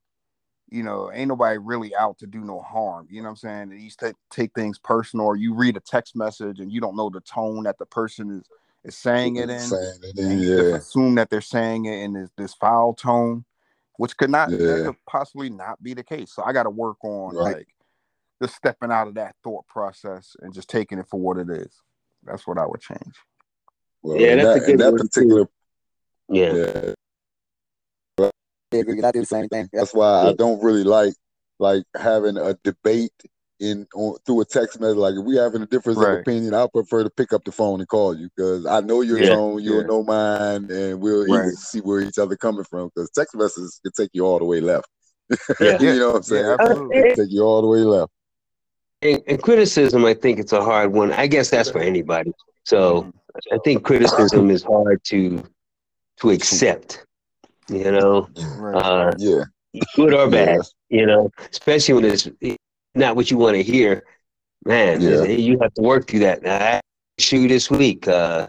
[0.72, 3.06] you know, ain't nobody really out to do no harm.
[3.10, 3.72] You know what I'm saying?
[3.74, 6.96] And you take take things personal, or you read a text message and you don't
[6.96, 8.44] know the tone that the person is
[8.84, 10.76] is saying it in Saying it in, and yeah.
[10.78, 13.46] assume that they're saying it in this, this foul tone,
[13.98, 14.86] which could not that Yeah.
[14.86, 16.32] could possibly not be the case.
[16.32, 17.58] So I got to work on Right.
[17.58, 17.68] like
[18.42, 21.82] just stepping out of that thought process and just taking it for what it is.
[22.24, 23.16] That's what I would change.
[24.02, 25.06] Well, Yeah, that's a that, in good that one, too.
[25.10, 25.50] particular,
[26.30, 26.54] Yeah.
[26.54, 26.94] yeah,
[28.72, 29.70] Yeah, because I do the same thing.
[29.74, 31.14] That's why I don't really like
[31.60, 33.12] like having a debate
[33.60, 34.98] in on, through a text message.
[34.98, 37.80] Like if we having a difference of opinion, I prefer to pick up the phone
[37.80, 39.30] and call you because I know your Yeah.
[39.30, 39.88] tone, you'll Yeah.
[39.88, 41.48] know mine, and we'll Right.
[41.48, 42.90] easily see where each other coming from.
[42.94, 44.88] Because text messages can take you all the way left.
[45.30, 45.38] Yeah.
[45.80, 46.46] you know what I'm saying?
[46.46, 46.98] Yeah, absolutely.
[46.98, 48.12] It take you all the way left.
[49.04, 51.12] and, and criticism, I think it's a hard one.
[51.14, 52.32] I guess that's for anybody.
[52.66, 53.10] So mm-hmm.
[53.54, 55.44] I think criticism is hard to
[56.18, 57.06] to accept.
[57.72, 58.76] You know, Right.
[58.76, 59.44] uh, Yeah.
[59.96, 60.58] good or bad.
[60.58, 60.74] Yes.
[60.90, 62.30] You know, especially when it's
[62.96, 64.04] not what you want to hear.
[64.66, 65.24] Man, Yeah.
[65.24, 66.44] you have to work through that.
[66.44, 66.82] Now, I
[67.18, 68.08] shoot this week.
[68.08, 68.48] Uh,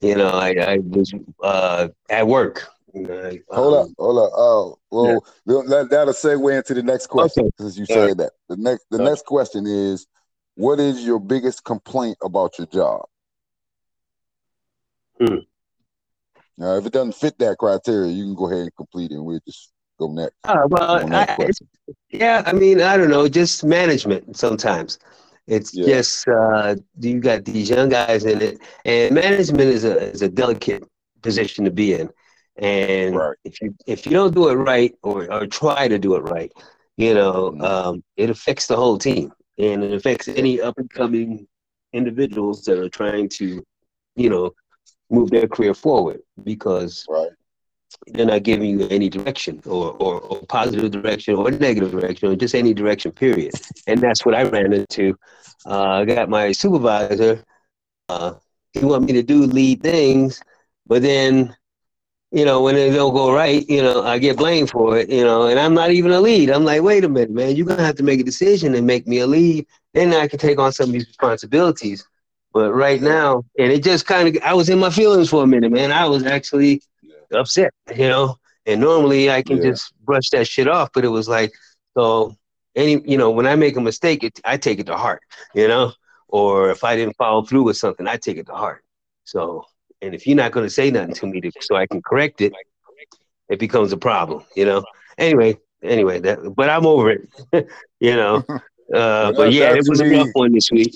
[0.00, 2.66] you know, I, I was uh, at work.
[2.94, 4.32] You know, I, Hold up, um, hold up.
[4.34, 7.52] Oh, well, that, that'll segue into the next question Okay.
[7.60, 8.06] since you Yeah.
[8.08, 8.32] said that.
[8.48, 9.04] The next, the Yeah.
[9.10, 10.06] next question is,
[10.54, 13.04] what is your biggest complaint about your job?
[15.20, 15.38] Hmm.
[16.56, 19.24] Now, if it doesn't fit that criteria, you can go ahead and complete it, and
[19.24, 20.36] we'll just go next.
[20.44, 21.48] Uh, well, that I,
[22.10, 24.98] yeah, I mean, I don't know, just management sometimes.
[25.46, 25.86] It's Yeah.
[25.86, 30.28] just uh, you got these young guys in it, and management is a is a
[30.28, 30.84] delicate
[31.22, 32.10] position to be in.
[32.56, 33.36] And Right.
[33.44, 36.52] if you if you don't do it right or, or try to do it right,
[36.96, 37.64] you know, Mhm.
[37.64, 41.46] um, it affects the whole team, and it affects any up and coming
[41.92, 43.62] individuals that are trying to,
[44.16, 44.52] you know,
[45.10, 47.30] move their career forward because Right.
[48.08, 52.36] they're not giving you any direction or, or, or positive direction or negative direction or
[52.36, 53.54] just any direction period.
[53.86, 55.16] And that's what i ran into.
[55.66, 57.42] Uh, i got my supervisor
[58.08, 58.34] uh,
[58.72, 60.42] he want me to do lead things
[60.86, 61.54] but then
[62.32, 65.24] you know when it don't go right you know i get blamed for it you
[65.24, 66.50] know and i'm not even a lead.
[66.50, 69.06] I'm like wait a minute man you're gonna have to make a decision and make
[69.06, 69.66] me a lead.
[69.94, 72.06] Then i can take on some of these responsibilities
[72.54, 75.46] but right now and it just kind of i was in my feelings for a
[75.46, 76.80] minute man i was actually
[77.32, 78.36] upset, you know.
[78.66, 79.70] And normally I can Yeah.
[79.72, 81.52] just brush that shit off, but it was like,
[81.96, 82.34] so
[82.74, 85.22] any, you know, when I make a mistake, it, I take it to heart,
[85.54, 85.92] you know.
[86.28, 88.82] Or if I didn't follow through with something, I take it to heart.
[89.24, 89.64] So,
[90.02, 92.40] and if you're not going to say nothing to me to, so I can correct
[92.40, 92.52] it,
[93.48, 94.84] it becomes a problem, you know.
[95.18, 97.68] Anyway, anyway, that, but I'm over it,
[98.00, 98.44] you know.
[98.94, 100.94] Uh, but yeah, it was a rough one this week.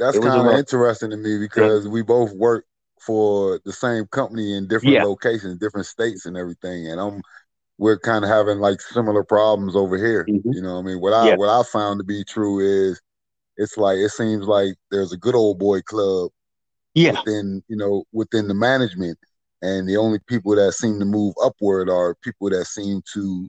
[0.00, 2.66] That's It was a kind of interesting to me because we both work
[3.00, 5.02] for the same company in different Yeah.
[5.02, 6.88] locations, different states, and everything.
[6.88, 7.22] And I'm
[7.78, 10.28] we're kind of having like similar problems over here.
[10.28, 10.52] Mhm.
[10.52, 11.36] You know, what I mean, what I Yeah.
[11.36, 13.00] what I found to be true is
[13.58, 16.30] it's like it seems like there's a good old boy club
[16.94, 19.18] Yeah, within you know within the management,
[19.62, 23.48] and the only people that seem to move upward are people that seem to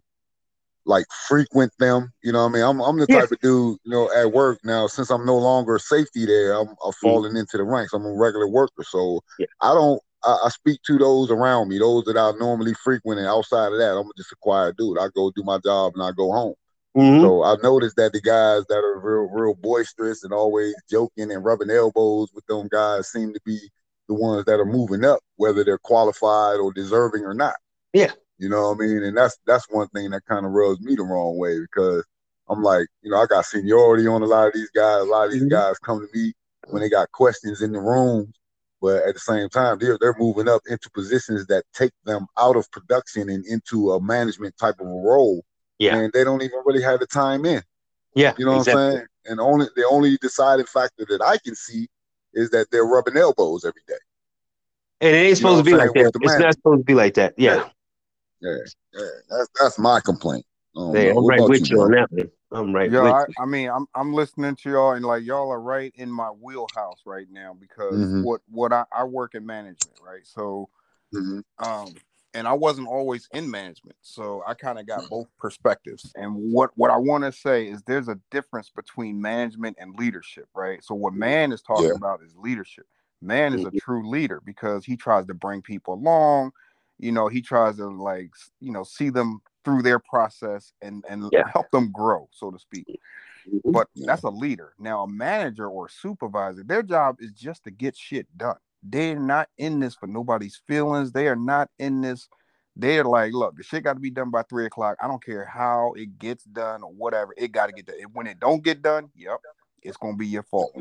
[0.86, 2.12] like frequent them.
[2.24, 3.78] You know, what I mean, I'm I'm the type of dude.
[3.84, 7.58] You know, at work now since I'm no longer safety there, I'm, I'm falling into
[7.58, 7.94] the ranks.
[7.94, 9.42] I'm a regular worker, so Mm-hmm.
[9.42, 9.46] Yeah.
[9.62, 10.02] I don't.
[10.24, 13.80] I, I speak to those around me, those that I normally frequent, and outside of
[13.80, 15.00] that, I'm just a quiet dude.
[15.00, 16.54] I go do my job and I go home.
[16.96, 17.22] Mhm.
[17.22, 21.44] So I've noticed that the guys that are real, real boisterous and always joking and
[21.44, 23.60] rubbing elbows with them guys seem to be
[24.08, 27.56] the ones that are moving up, whether they're qualified or deserving or not.
[27.94, 28.12] Yeah.
[28.42, 29.04] You know what I mean?
[29.04, 32.04] And that's that's one thing that kind of rubs me the wrong way because
[32.50, 35.02] I'm like, you know, I got seniority on a lot of these guys.
[35.02, 35.52] A lot of these Mhm.
[35.52, 36.34] guys come to me
[36.70, 38.34] when they got questions in the rooms,
[38.82, 42.56] but at the same time, they're they're moving up into positions that take them out
[42.56, 45.44] of production and into a management type of a role.
[45.78, 45.98] Yeah.
[45.98, 47.62] And they don't even really have the time in.
[48.16, 48.82] yeah, You know what exactly.
[48.84, 49.08] I'm saying?
[49.26, 51.88] And only the only deciding factor that I can see
[52.34, 54.02] is that they're rubbing elbows every day.
[55.00, 56.12] And it ain't know supposed to be like that.
[56.24, 57.36] It's not supposed to be like that.
[57.38, 57.56] Yeah.
[57.56, 57.70] Yeah,
[58.42, 58.58] yeah.
[59.30, 60.46] That's that's my complaint.
[60.76, 61.86] Um, hey, I'm right with you, bro?
[61.86, 62.30] on that one.
[62.52, 63.34] I'm right Yo, with I, you.
[63.40, 67.02] I mean, I'm I'm listening to y'all, and like y'all are right in my wheelhouse
[67.06, 68.24] right now because Mhm.
[68.24, 70.26] what what I, I work in management, right?
[70.26, 70.70] So,
[71.14, 71.44] Mhm.
[71.60, 71.94] um,
[72.34, 76.12] and I wasn't always in management, so I kind of got both perspectives.
[76.16, 80.48] And what what I want to say is there's a difference between management and leadership,
[80.56, 80.84] right?
[80.84, 81.92] So what man is talking Yeah.
[81.92, 82.86] about is leadership.
[83.22, 86.52] Man is a true leader because he tries to bring people along.
[87.02, 91.30] You know, he tries to like you know see them through their process and and
[91.32, 91.48] Yeah.
[91.52, 92.88] help them grow, so to speak
[93.48, 93.74] Mhm.
[93.74, 94.74] but that's a leader.
[94.80, 98.58] Now, a manager or a supervisor, their job is just to get shit done.
[98.84, 101.12] They're not in this for nobody's feelings.
[101.12, 102.28] They are not in this.
[102.76, 104.98] They're like, look, the shit got to be done by three o'clock.
[105.02, 107.34] I don't care how it gets done or whatever.
[107.38, 107.98] It got to get done.
[108.14, 109.40] When it don't get done, yep,
[109.84, 110.74] it's gonna be your fault.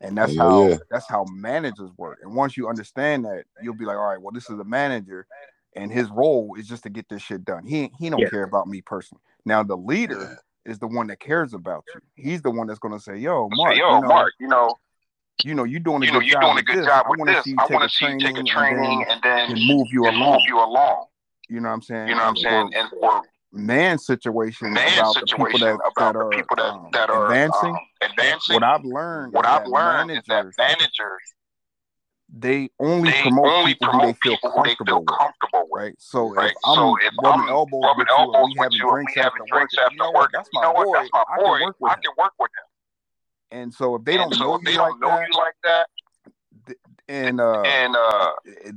[0.00, 2.18] And that's Yeah, how that's how managers work.
[2.22, 5.26] And once you understand that, you'll be like, all right, well, this is a manager,
[5.74, 7.64] and his role is just to get this shit done.
[7.66, 8.30] He he don't Yeah.
[8.30, 9.22] care about me personally.
[9.44, 12.00] Now the leader is the one that cares about you.
[12.14, 14.78] He's the one that's gonna say, "Yo, Mark, Say, yo, you know, Mark, you know,
[15.44, 16.86] you know, you're doing a you know, good you're job doing a good this.
[16.86, 17.44] job I with want to this.
[17.44, 19.88] see you I want to see you take a training, and and then then move
[19.92, 21.06] you along." move you along.
[21.48, 22.08] You know what I'm saying?
[22.08, 22.70] You know what I'm saying?
[22.72, 26.56] for And for man situation man about the people that about that the are people
[26.56, 30.10] that um, that are advancing, um, advancing, what I've learned what is I've that learned
[30.10, 31.34] is that managers managers
[32.36, 35.18] they only they promote only people who they feel who they comfortable feel with.
[35.18, 35.82] comfortable with.
[35.82, 35.94] Right.
[35.98, 36.50] So Right.
[36.50, 39.44] if I'm So if rubbing I'm elbows rubbing with you and we having drinks after
[39.52, 40.30] work, you know what?
[40.32, 40.92] That's you my know boy.
[40.94, 43.58] That's my I can work with I can work with him.
[43.60, 45.38] And so if they don't so know if they you don't like know that, you
[45.38, 45.86] like that,
[47.08, 48.30] and uh, and uh,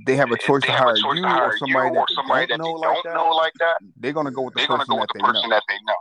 [0.05, 2.15] they have a choice to hire choice you to hire or you somebody that they,
[2.15, 3.77] don't, that know, they like don't that, know like that.
[3.97, 5.95] They're gonna go with the person go that the person that they know.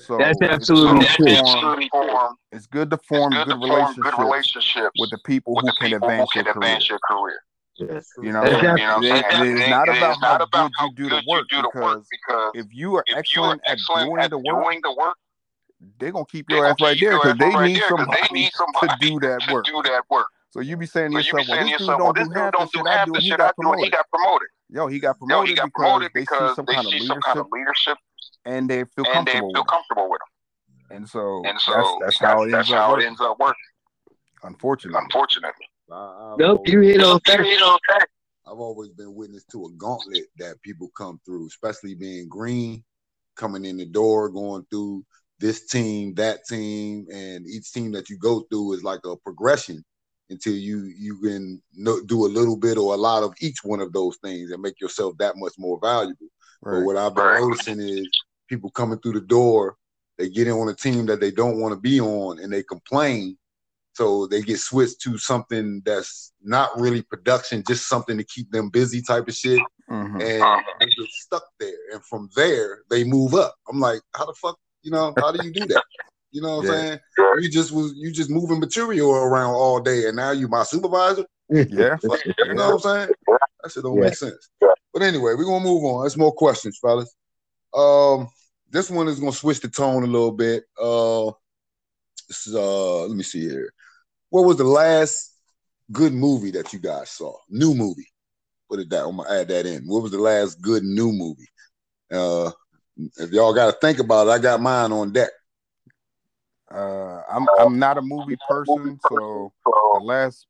[0.00, 0.06] Yeah.
[0.06, 1.26] So That's it's absolutely good to true.
[1.26, 1.82] that's form.
[1.90, 2.36] form.
[2.52, 5.54] It's good to It's form good good to form good relationships relationships with the people
[5.54, 6.68] with who the can people who advance can your career.
[6.68, 7.40] advance your career.
[7.78, 8.12] That's.
[8.22, 8.78] You know what I'm That's saying?
[8.78, 10.72] You know what I'm It, it is not it about is not how about good
[10.80, 13.36] you do good the you work do the work because because if you are if
[13.36, 15.16] you are excellent at doing at the work, doing the work,
[15.98, 17.66] they're gonna keep they're your gonna ass right keep there your because ass they right
[17.66, 19.64] need there because they somebody need to do that to work.
[19.64, 20.26] do that work.
[20.50, 22.14] So you be saying to So you be yourself, "Well, this dude yourself, well, don't
[22.14, 23.44] this do dude half the don't do shit I half do, the he shit I
[23.44, 24.48] got do, he promoted." got promoted.
[24.68, 25.72] Yo, he got promoted got
[26.12, 27.98] because they see some kind of see some kind leadership of leadership
[28.44, 29.66] and they feel and they comfortable feel with him.
[29.66, 30.96] comfortable with him.
[30.96, 33.06] And so And that's so that's how it that's ends up how it working.
[33.08, 33.54] ends up working.
[34.42, 35.66] Unfortunately, Unfortunately.
[35.92, 37.44] I, I've Nope, always, you hit on You facts.
[37.48, 38.06] hit on that.
[38.46, 42.82] I've always been witness to a gauntlet that people come through, especially being green,
[43.36, 45.04] coming in the door, going through
[45.38, 49.84] this team, that team, and each team that you go through is like a progression
[50.30, 53.80] until you you can know, do a little bit or a lot of each one
[53.80, 56.26] of those things and make yourself that much more valuable.
[56.62, 57.40] But what I've been Right.
[57.40, 58.08] noticing is
[58.50, 59.76] people coming through the door,
[60.18, 62.62] they get in on a team that they don't want to be on and they
[62.62, 63.38] complain.
[63.94, 68.68] So they get switched to something that's not really production, just something to keep them
[68.68, 69.62] busy type of shit.
[69.88, 70.20] Mhm.
[70.20, 71.78] And they get stuck there.
[71.92, 73.54] And from there, they move up.
[73.68, 75.82] I'm like, how the fuck, you know, how do you do that?
[76.32, 76.98] You know what I'm saying?
[77.40, 81.24] You just was you just moving material around all day and now you my supervisor?
[81.48, 83.08] Yeah, Fuck, you know what I'm saying?
[83.64, 84.04] That shit don't Yeah.
[84.04, 84.48] make sense.
[84.92, 86.04] But anyway, we're gonna move on.
[86.04, 87.12] That's more questions, fellas.
[87.74, 88.28] Um,
[88.70, 90.64] this one is gonna switch the tone a little bit.
[90.80, 91.32] Uh,
[92.28, 93.72] this is uh, let me see here.
[94.30, 95.36] What was the last
[95.90, 97.34] good movie that you guys saw?
[97.48, 98.06] New movie.
[98.68, 99.04] Put it that.
[99.04, 99.84] I'm gonna add that in.
[99.84, 101.48] What was the last good new movie?
[102.12, 102.50] Uh,
[103.16, 105.30] if y'all got to think about it, I got mine on deck.
[106.70, 109.52] uh, I'm I'm not a movie person, so
[109.94, 110.46] the last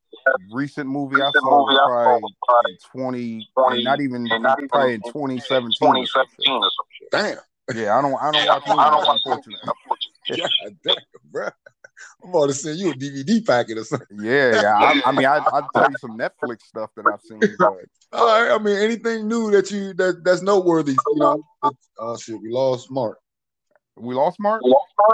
[0.51, 4.27] recent movie I saw was probably in 20, and not even
[4.69, 5.57] probably in 2017.
[5.57, 5.79] or some shit.
[5.79, 7.11] 2017 or some shit.
[7.11, 7.37] Damn.
[7.75, 9.73] Yeah, I don't I don't Yeah, watch I don't movies, watch unfortunately.
[10.29, 10.95] movies, God damn,
[11.31, 11.49] bro.
[12.23, 14.17] I'm about to send you a DVD packet or something.
[14.19, 14.75] Yeah, yeah.
[14.75, 18.25] I, I mean, I I'll tell you some Netflix stuff that I've seen, but All
[18.27, 18.51] right.
[18.51, 20.93] I mean, anything new that you that that's noteworthy.
[20.93, 21.43] You know.
[21.99, 23.19] Oh shit, we lost Mark.
[23.97, 24.61] we lost Mark.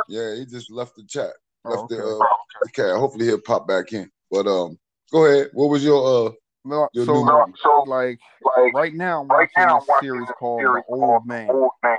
[0.08, 1.32] Yeah, he just left the chat.
[1.66, 1.96] Oh, Left okay.
[1.96, 2.24] the uh,
[2.64, 2.96] the cat.
[2.98, 4.10] Hopefully he'll pop back in.
[4.32, 4.78] But um,
[5.12, 5.50] go ahead.
[5.54, 6.32] What was your uh?
[6.64, 7.54] Well, your so new movie?
[7.64, 10.62] So, like like, right now, I'm right watching now, I'm this watching series a called
[10.62, 11.50] series The called Old Man.
[11.50, 11.98] Old Man.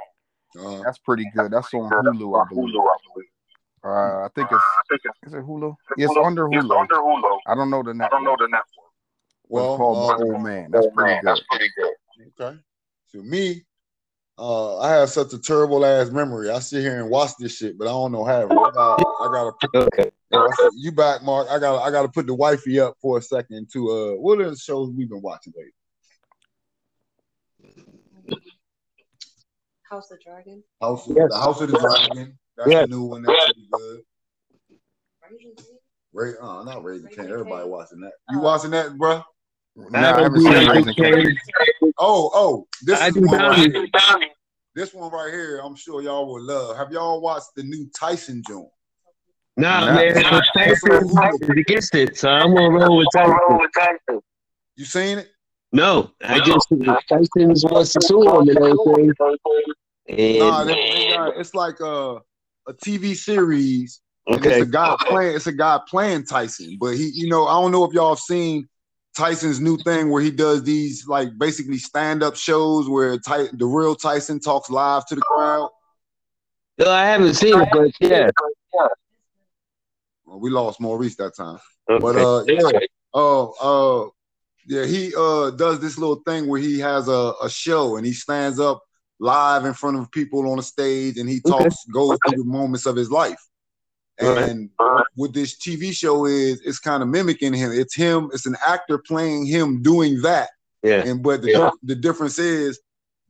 [0.58, 1.52] Uh, That's pretty good.
[1.52, 2.74] That's on Hulu, I believe.
[2.74, 2.86] Hulu,
[3.84, 3.88] I.
[3.88, 5.74] Uh, I think it's I it's is it Hulu?
[5.96, 6.80] Yes, under It's Hulu.
[6.80, 7.38] under Hulu.
[7.46, 8.12] I don't know the network.
[8.12, 8.64] I don't know the network.
[9.50, 10.70] But well, it's called The Old Man.
[10.70, 11.26] That's pretty good.
[11.26, 11.94] That's pretty good.
[12.40, 12.58] okay.
[13.12, 13.62] To me,
[14.38, 16.50] uh, I have such a terrible ass memory.
[16.50, 18.42] I sit here and watch this shit, but I don't know how.
[18.44, 19.52] I got, I gotta.
[19.74, 20.10] Okay.
[20.32, 21.48] I said, you back, Mark?
[21.50, 24.40] I got, I got to put the wifey up for a second to uh, what
[24.40, 25.72] are the shows we've been watching lately?
[29.88, 30.62] House of Dragon.
[30.80, 31.28] House of Yes.
[31.30, 32.38] the House of the Dragon.
[32.56, 32.84] That's Yes.
[32.84, 33.22] a new one.
[33.22, 34.00] That's pretty good.
[35.30, 35.78] Raising King?
[36.12, 37.32] Ray, uh, not Raising Raising King.
[37.32, 37.70] Everybody King?
[37.70, 38.12] watching that.
[38.30, 38.42] You Oh.
[38.42, 39.22] watching that, bro?
[39.76, 40.68] No, I haven't seen.
[40.68, 41.36] Raising King.
[41.98, 43.86] Oh, oh, this I is one right here.
[44.74, 46.76] This one right here, I'm sure y'all will love.
[46.76, 48.68] Have y'all watched the new Tyson joint?
[49.56, 49.94] Nah, Nah.
[49.94, 50.92] man, but Tyson
[51.42, 54.20] is against it, so I'm gonna roll with Tyson.
[54.76, 55.30] You seen it?
[55.72, 56.68] No, I just
[57.08, 59.12] Tyson wants to sue him and everything.
[60.08, 62.20] And Nah, they, they got, it's like a
[62.66, 65.36] a TV series, okay, it's a guy playing.
[65.36, 68.18] It's a guy playing Tyson, but he, you know, I don't know if y'all have
[68.18, 68.68] seen
[69.16, 73.66] Tyson's new thing where he does these like basically stand up shows where Ty, the
[73.66, 75.70] real Tyson talks live to the crowd.
[76.78, 78.30] no, I haven't seen it, but yeah.
[80.24, 81.58] Well, we lost Maurice that time.
[81.86, 82.80] But uh, yeah,
[83.14, 84.08] uh, uh,
[84.68, 88.12] yeah, he uh does this little thing where he has a, a show and he
[88.12, 88.82] stands up
[89.20, 91.64] live in front of people on a stage and he Okay.
[91.64, 93.40] talks, goes through the moments of his life.
[94.20, 94.48] Right.
[94.48, 94.70] And
[95.14, 97.70] what this TV show is, it's kind of mimicking him.
[97.72, 98.30] It's him.
[98.32, 100.50] It's an actor playing him doing that.
[100.82, 101.02] Yeah.
[101.06, 101.70] And but the, Yeah.
[101.82, 102.80] the difference is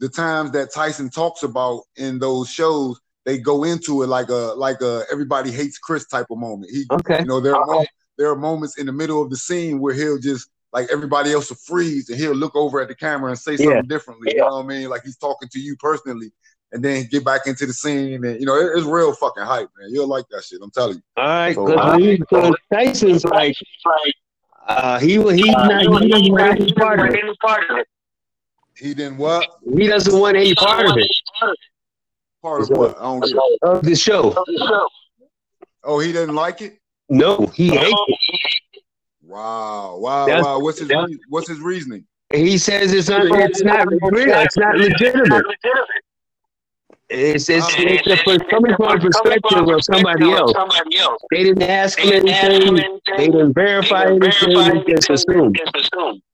[0.00, 4.54] the times that Tyson talks about in those shows, they go into it like a
[4.56, 6.70] like a everybody hates Chris type of moment.
[6.70, 7.20] He Okay.
[7.20, 7.86] you know, there are mo-
[8.16, 11.48] there are moments in the middle of the scene where he'll just like everybody else
[11.50, 13.82] will freeze and he'll look over at the camera and say something Yeah.
[13.82, 14.32] differently.
[14.34, 14.88] You know what I mean?
[14.90, 16.30] Like he's talking to you personally,
[16.72, 18.22] and then get back into the scene.
[18.24, 19.88] And you know, it- it's real fucking hype, man.
[19.90, 20.60] You'll like that shit.
[20.62, 21.02] I'm telling you.
[21.16, 23.56] All right, because he, because Tyson's like,
[24.66, 27.86] uh, he he not he doesn't want any part of it.
[28.76, 29.48] He didn't what?
[29.76, 31.10] He doesn't want any part of it
[32.42, 32.96] Part of what?
[32.98, 33.58] I don't get it.
[33.62, 34.34] of the show.
[35.82, 36.78] Oh, he didn't like it.
[37.08, 38.18] No, he hates it.
[39.28, 40.58] Wow, wow, That's- wow.
[40.58, 40.90] What's his
[41.28, 42.04] what's his reasoning?
[42.32, 44.28] He says it's not, it's not real.
[44.30, 45.44] It's not legitimate.
[47.10, 50.52] It's it's, oh, it's a, per- coming from a perspective of somebody else.
[51.30, 53.00] They didn't ask him anything.
[53.16, 54.84] They didn't verify anything.
[54.84, 55.58] They just assumed.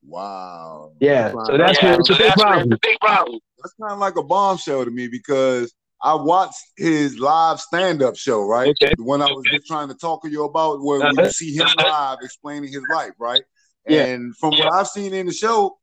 [0.05, 0.93] Wow.
[1.01, 3.39] Yeah, so that's Yeah, where it's a big problem.
[3.59, 5.73] That's kind of like a bombshell to me because
[6.05, 8.69] I watched his live stand-up show, right?
[8.69, 8.95] Okay.
[8.97, 11.23] The one I was just trying to talk to you about, where Uh-huh.
[11.23, 13.43] you see him live explaining his life, right?
[13.89, 14.05] Yeah.
[14.05, 15.79] And from what I've seen in the show,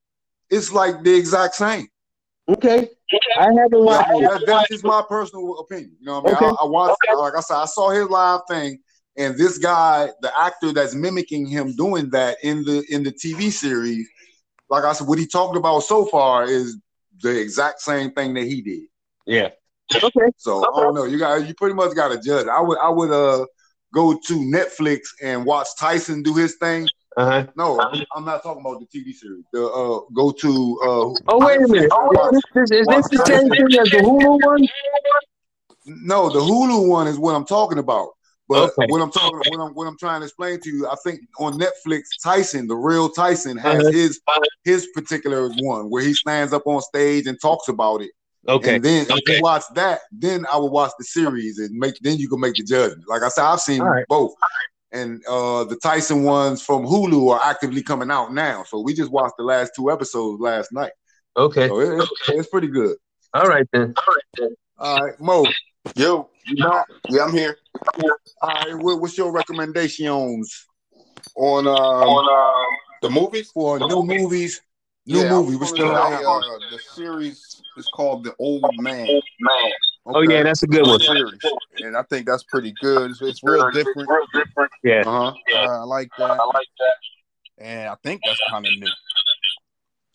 [0.51, 1.87] it's like the exact same.
[2.49, 2.89] Okay,
[3.37, 4.29] I haven't Yeah, watched it.
[4.29, 5.95] that- that's just my personal opinion.
[5.99, 6.35] You know what I mean?
[6.35, 6.45] Okay.
[6.45, 8.79] I, I watched, like I said, I saw his live thing,
[9.17, 13.51] and this guy, the actor that's mimicking him doing that in the in the TV
[13.51, 14.07] series,
[14.69, 16.77] like I said, what he talked about so far is
[17.21, 18.83] the exact same thing that he did.
[19.25, 19.49] Yeah.
[20.03, 20.31] Okay.
[20.37, 21.05] So I don't know.
[21.05, 22.47] You got you pretty much got to judge.
[22.47, 23.45] I would I would uh
[23.93, 26.89] go to Netflix and watch Tyson do his thing.
[27.17, 27.47] Uh huh.
[27.55, 29.43] No, I'm, I'm not talking about the TV series.
[29.51, 31.91] The uh go to uh Oh wait a minute.
[31.91, 34.67] Is this, is this the same thing as the Hulu one?
[35.85, 38.09] No, the Hulu one is what I'm talking about.
[38.47, 38.91] But Okay.
[38.91, 41.57] what I'm talking, what I'm, what I'm trying to explain to you, I think on
[41.59, 43.91] Netflix, Tyson, the real Tyson, has Uh-huh.
[43.91, 44.21] his
[44.63, 48.11] his particular one where he stands up on stage and talks about it.
[48.47, 48.75] Okay.
[48.75, 49.35] And then if Okay.
[49.37, 51.95] you watch that, then I will watch the series and make.
[52.01, 53.07] Then you can make the judgment.
[53.07, 54.05] Like I said, I've seen All right.
[54.07, 54.33] both,
[54.91, 58.63] and uh the Tyson ones from Hulu are actively coming out now.
[58.63, 60.91] So we just watched the last two episodes last night.
[61.37, 61.67] Okay.
[61.67, 62.97] So it, it's, it's pretty good.
[63.33, 63.93] All right then.
[63.95, 65.45] All right, all right, Mo,
[65.95, 66.87] Yo, you back?
[67.09, 67.57] yeah, I'm here.
[68.41, 70.67] All right, what, what's your recommendations
[71.35, 73.51] On um, on um, the movies?
[73.51, 74.61] for new movies?
[75.05, 75.55] New Yeah, movie.
[75.55, 76.43] We're still say, on.
[76.43, 77.50] uh, the series
[77.81, 79.07] is called The Old Man.
[80.05, 80.99] Oh yeah, that's a good one.
[80.99, 81.39] Series.
[81.79, 83.11] And I think that's pretty good.
[83.11, 84.09] It's, it's real different.
[84.83, 85.03] Yeah.
[85.05, 85.33] Uh-huh.
[85.53, 86.39] Uh, I like that.
[87.57, 88.87] And I think that's kind of new.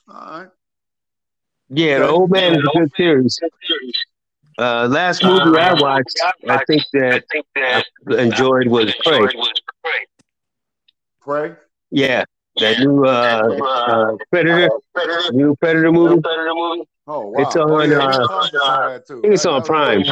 [0.08, 0.48] All right.
[1.68, 3.38] Yeah, the old man is a good series.
[4.58, 7.24] Uh, last movie I watched, I think that
[7.58, 7.82] I
[8.22, 9.28] enjoyed was Prey.
[11.20, 11.56] Pray.
[11.90, 12.24] Yeah,
[12.58, 14.70] that new uh, uh, Predator,
[15.32, 16.22] new Predator movie.
[17.06, 17.42] Oh wow.
[17.42, 19.18] It's on, oh, yeah, uh, me saw that too.
[19.18, 20.02] I think it's on Prime.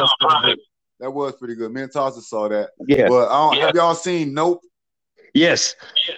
[1.01, 1.65] That was pretty good.
[1.65, 1.75] That was.
[1.75, 2.69] Me and Tasha saw that.
[2.87, 3.09] Yeah.
[3.09, 4.61] But I don't, have y'all seen Nope?
[5.33, 5.75] Yes,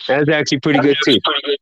[0.07, 1.17] that's actually pretty good too.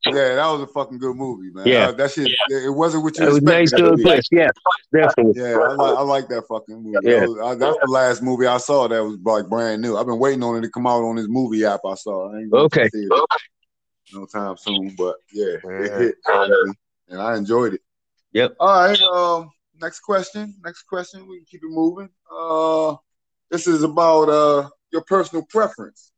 [0.07, 1.65] Yeah, that was a fucking good movie, man.
[1.65, 1.87] Yeah.
[1.87, 2.29] Uh, that shit.
[2.49, 3.79] It wasn't what you It was nice expected.
[3.79, 4.09] it little to be.
[4.09, 4.29] twist.
[4.33, 4.49] Yeah,
[4.93, 5.41] definitely.
[5.41, 6.97] Yeah, I like I like that fucking movie.
[7.01, 7.21] Yeah.
[7.21, 9.95] That was- I- that's the last movie I saw that was like brand new.
[9.95, 12.33] I've been waiting on it to come out on this movie app I saw.
[12.33, 12.89] I ain't Okay.
[14.13, 16.15] no time soon, but yeah, it hit
[17.07, 17.81] and I enjoyed it.
[18.35, 18.57] Yep.
[18.59, 19.01] All right.
[19.01, 19.49] Um.
[19.81, 20.55] Next question.
[20.63, 21.25] Next question.
[21.25, 22.09] We can keep it moving.
[22.29, 22.95] Uh,
[23.49, 26.11] this is about uh your personal preference.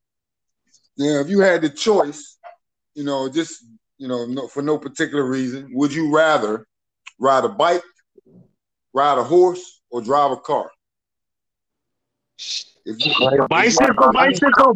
[0.96, 2.40] Yeah, if you had the choice,
[2.96, 3.64] you know, just
[4.00, 6.66] you know, no, for no particular reason, would you rather
[7.20, 7.84] ride a bike,
[8.94, 10.72] ride a horse, or drive a car?
[12.84, 14.76] If you, Bicycle, bicycle.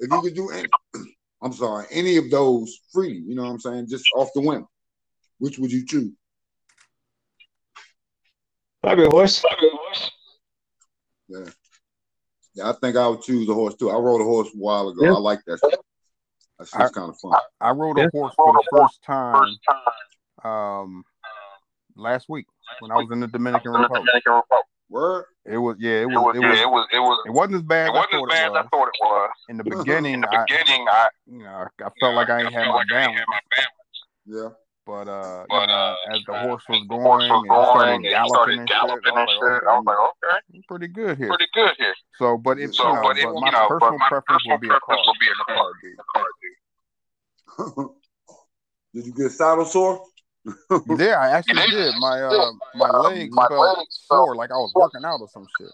[0.00, 0.68] if you could do any,
[1.42, 4.66] I'm sorry, any of those freely, you know what I'm saying, just off the whim,
[5.42, 6.12] which would you choose?
[8.80, 9.44] Probably a horse.
[11.28, 11.44] Yeah.
[12.54, 13.90] Yeah, I think I would choose a horse too.
[13.90, 15.04] I rode a horse a while ago.
[15.04, 15.14] Yeah.
[15.14, 15.80] I like that shit.
[16.60, 17.32] That shit's kind of fun.
[17.60, 19.56] I rode a horse for the first time
[20.44, 21.02] um,
[21.96, 22.46] last week
[22.78, 24.12] when I was in the Dominican Republic.
[24.88, 25.24] Word?
[25.44, 27.86] It was yeah, it was it was it was it was it wasn't as bad
[27.86, 28.68] it as I wasn't as thought bad it as I was.
[28.70, 29.30] thought it was.
[29.48, 32.52] In the beginning, In the I beginning, I you know I felt like I ain't
[32.52, 33.18] had felt my like I ain't balance.
[33.18, 33.72] had my balance.
[34.26, 34.48] Yeah.
[34.84, 37.46] But uh, But you know, uh, as the horse was the horse going was and
[37.46, 39.52] he started going and he galloping started and galloping shit, I and was shit.
[39.52, 41.28] like, I was okay, like, okay, I'm pretty good here.
[41.28, 41.94] pretty good here.
[42.18, 44.42] So, but if So, you know, but but, my you know, personal but my preference
[44.42, 44.80] personal would be a car.
[44.82, 45.56] preference would be a A car.
[45.62, 46.26] car,
[47.62, 47.86] dude.
[47.86, 47.90] Car.
[48.94, 50.02] Did you get saddle sore?
[50.98, 51.94] Yeah, I actually did.
[52.00, 55.28] My uh, my legs my felt legs felt sore, like I was working out or
[55.28, 55.70] some shit.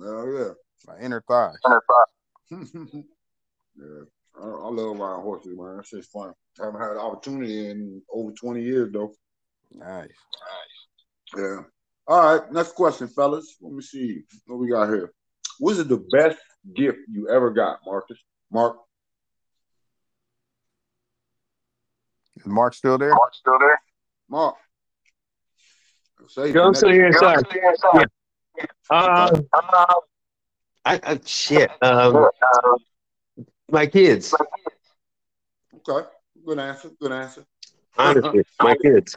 [0.00, 0.54] Oh yeah,
[0.86, 1.52] My inner thigh.
[2.50, 3.02] yeah.
[3.76, 4.04] yeah.
[4.40, 5.76] I, I love riding horses, man.
[5.76, 6.32] That just fun.
[6.60, 9.12] I haven't had the opportunity in over 20 years, though.
[9.72, 10.08] Nice.
[10.08, 11.36] Nice.
[11.36, 11.60] Yeah.
[12.06, 12.52] All right.
[12.52, 13.56] Next question, fellas.
[13.60, 15.12] Let me see what we got here.
[15.58, 16.38] What is the best
[16.74, 18.18] gift you ever got, Marcus?
[18.50, 18.76] Mark?
[22.36, 23.10] Is Mark still there?
[23.10, 23.80] Mark still there?
[24.28, 24.54] Mark.
[26.28, 27.12] Say Yo, I'm still here.
[27.12, 27.42] Sorry.
[27.94, 28.04] Yeah.
[28.90, 29.94] Uh, Uh,
[30.84, 31.70] I, I shit.
[31.82, 32.28] Um,
[33.70, 34.34] my kids.
[35.88, 36.08] Okay.
[36.46, 36.90] Good answer.
[37.00, 37.44] Good answer.
[37.96, 39.16] Honestly, my kids.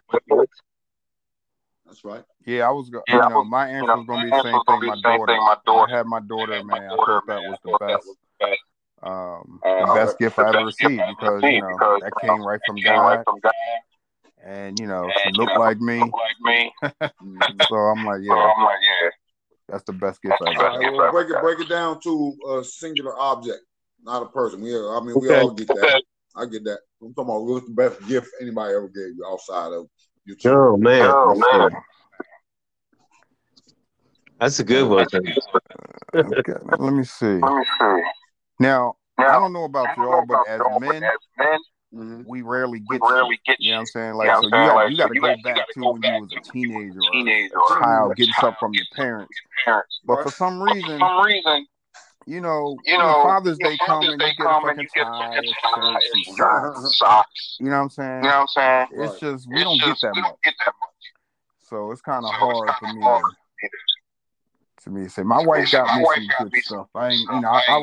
[1.86, 2.24] That's right.
[2.46, 2.90] Yeah, I was.
[2.90, 4.82] Go- Yeah, you know, my answer was gonna be the same was gonna thing.
[4.82, 5.34] be My same daughter.
[5.34, 5.94] thing, my daughter.
[5.94, 6.92] I had my daughter, Yeah, my man.
[6.92, 8.08] I thought that was the best.
[8.08, 9.96] was the best.
[9.96, 13.24] best gift I ever received because you know that came right from God,
[14.44, 16.00] and you know she looked like me,
[16.82, 18.52] so I'm like, yeah,
[19.68, 20.60] that's the best gift I ever.
[20.60, 23.60] right, well, break it break it down to a singular object,
[24.04, 24.62] not a person.
[24.62, 25.42] We I mean we Okay.
[25.42, 26.04] all get that.
[26.36, 26.80] I get that.
[27.02, 29.88] I'm talking about what's the best gift anybody ever gave you outside of
[30.26, 31.78] your Oh man, Let's see.
[34.40, 35.08] that's a good one.
[36.16, 37.26] Okay, let me see.
[37.40, 38.02] Let me see.
[38.60, 41.04] Now, I don't know about y'all, but as men,
[41.94, 42.24] Mhm.
[42.26, 43.36] we rarely get you.
[43.60, 44.14] You know what I'm saying?
[44.16, 47.02] Like, so you got you got to go back to when you was a teenager
[47.02, 47.50] or a
[47.80, 49.36] child, getting stuff from your parents.
[50.06, 51.02] But for some reason,
[52.26, 55.42] you know, you know, Father's Day come and you get a fucking tie,
[55.74, 57.24] what I'm saying?
[57.60, 58.24] You know what I'm saying?
[58.94, 59.20] It's Right.
[59.34, 60.36] just we don't get that much.
[61.70, 63.24] So it's kind of hard for me to,
[64.84, 65.24] to me say.
[65.24, 66.88] My wife got me some good stuff.
[66.94, 67.78] I ain't, you know, I, I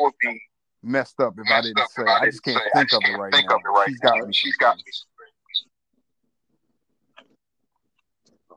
[0.00, 0.40] would be
[0.82, 2.04] messed up if I didn't say.
[2.04, 3.58] I just can't think of it right now.
[3.86, 4.32] She's got me.
[4.32, 4.82] She's got me.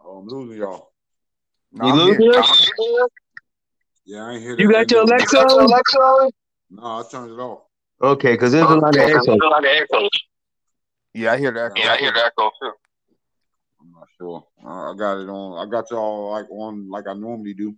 [0.04, 0.92] Oh, I'm losing y'all.
[1.72, 2.40] No, You I'm losing here.
[2.40, 2.70] us?
[4.06, 4.88] Yeah, I ain't hear You that.
[4.88, 6.32] got your Alexa on?
[6.70, 7.64] No, I turned it off.
[8.02, 10.10] Okay, because there's a lot of echo.
[11.14, 11.72] Yeah, I hear that.
[11.78, 12.52] Yeah, I hear that echo.
[12.62, 12.72] Too.
[13.82, 14.46] I'm not sure.
[14.64, 15.66] Uh, I got it on.
[15.68, 17.76] I got y'all like on like I normally do.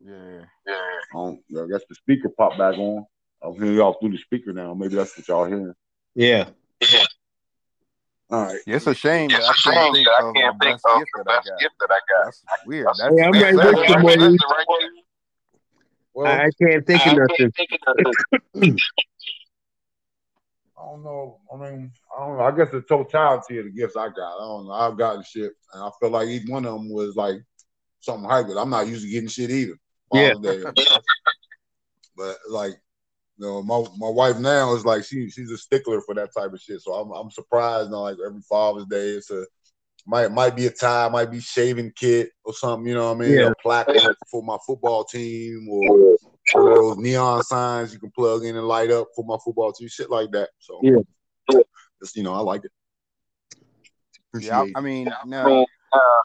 [0.00, 0.44] Yeah.
[0.66, 0.74] yeah.
[1.14, 3.04] Um, I guess the speaker popped back on.
[3.42, 4.74] I'm hearing y'all through the speaker now.
[4.74, 5.74] Maybe that's what y'all hearing.
[6.14, 6.48] Yeah.
[6.80, 7.04] Yeah.
[8.30, 8.60] All right.
[8.66, 12.24] Yeah, it's a shame that I can't think of the best gift that I got.
[12.24, 12.86] That's weird.
[12.86, 14.87] That's, Hey, I'm that's right with
[16.24, 16.52] sad.
[17.04, 17.36] you, Maurice.
[17.36, 18.76] Well, I I can't think of nothing.
[20.78, 21.38] I don't know.
[21.52, 22.44] I mean, I don't know.
[22.44, 24.36] I guess the totality of the gifts I got.
[24.36, 24.72] I don't know.
[24.72, 27.36] I've gotten shit, and I feel like each one of them was like
[28.00, 28.46] something hype.
[28.46, 29.74] But I'm not used to getting shit either.
[30.12, 30.34] Yeah.
[32.16, 32.72] But like,
[33.36, 36.52] you know, my my wife now is like she she's a stickler for that type
[36.52, 36.80] of shit.
[36.80, 37.92] So I'm I'm surprised.
[37.92, 39.46] Now, like every Father's Day, it's a
[40.06, 42.86] might might be a tie, might be shaving kit or something.
[42.86, 43.38] You know what I mean?
[43.38, 43.50] Yeah.
[43.50, 43.88] A plaque
[44.30, 46.16] for my football team or
[46.54, 49.88] one those neon signs you can plug in and light up for my football team,
[49.88, 50.50] shit like that.
[50.58, 51.60] So Yeah.
[52.02, 52.72] just you know, I like it.
[54.40, 55.66] Yeah, Appreciate I, I mean, now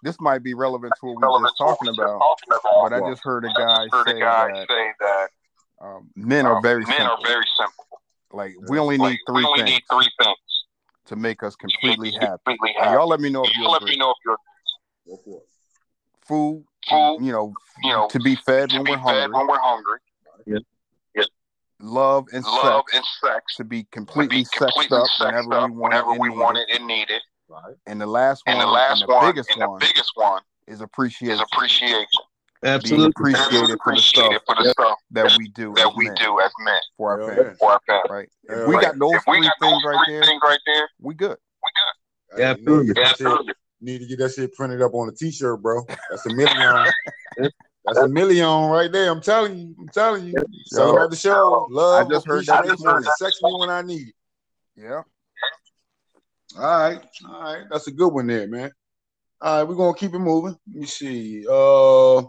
[0.02, 2.22] this might be relevant to what we were just talking about,
[2.82, 5.30] but I just heard a guy say that
[5.82, 7.06] um, men are very simple.
[7.06, 7.86] Are very simple.
[8.32, 9.82] Like we only need three things
[11.06, 12.58] to make us completely happy.
[12.82, 13.98] And y'all let me know if you agree.
[13.98, 14.14] Go
[15.26, 15.48] for it.
[16.26, 17.54] Food, food, you know,
[18.10, 20.00] to be fed when we're hungry.
[21.80, 22.86] Love and love
[23.22, 25.08] sex to be completely sexed up
[25.76, 27.22] whenever we want it and need it.
[27.50, 27.76] Right.
[27.86, 31.46] And the last one, and the one, biggest one, is appreciation.
[31.60, 32.06] Being
[32.64, 33.08] Absolutely.
[33.08, 36.16] appreciated for the stuff that that we do that we men.
[36.16, 37.54] do as men for our Yeah.
[37.58, 38.02] family.
[38.10, 38.30] Right?
[38.44, 38.68] If Yeah.
[38.68, 41.38] we got those three things right there, we good.
[42.36, 43.48] Hey, Yeah, you know, absolutely.
[43.48, 45.84] shit- need to get that shit printed up on a t-shirt, bro.
[46.10, 46.92] That's a million.
[47.86, 49.12] That's a million right there.
[49.12, 49.76] I'm telling you.
[49.78, 50.36] I'm telling you.
[50.66, 51.68] Sell them at the show.
[51.70, 53.10] Love, I just heard that this appreciation, morning.
[53.18, 54.16] sex me when I need it.
[54.76, 55.02] Yeah.
[56.58, 57.66] All right, all right.
[57.70, 58.72] That's a good one there, man.
[59.42, 60.56] All right, we're gonna keep it moving.
[60.68, 61.46] Let me see.
[61.50, 62.22] Uh,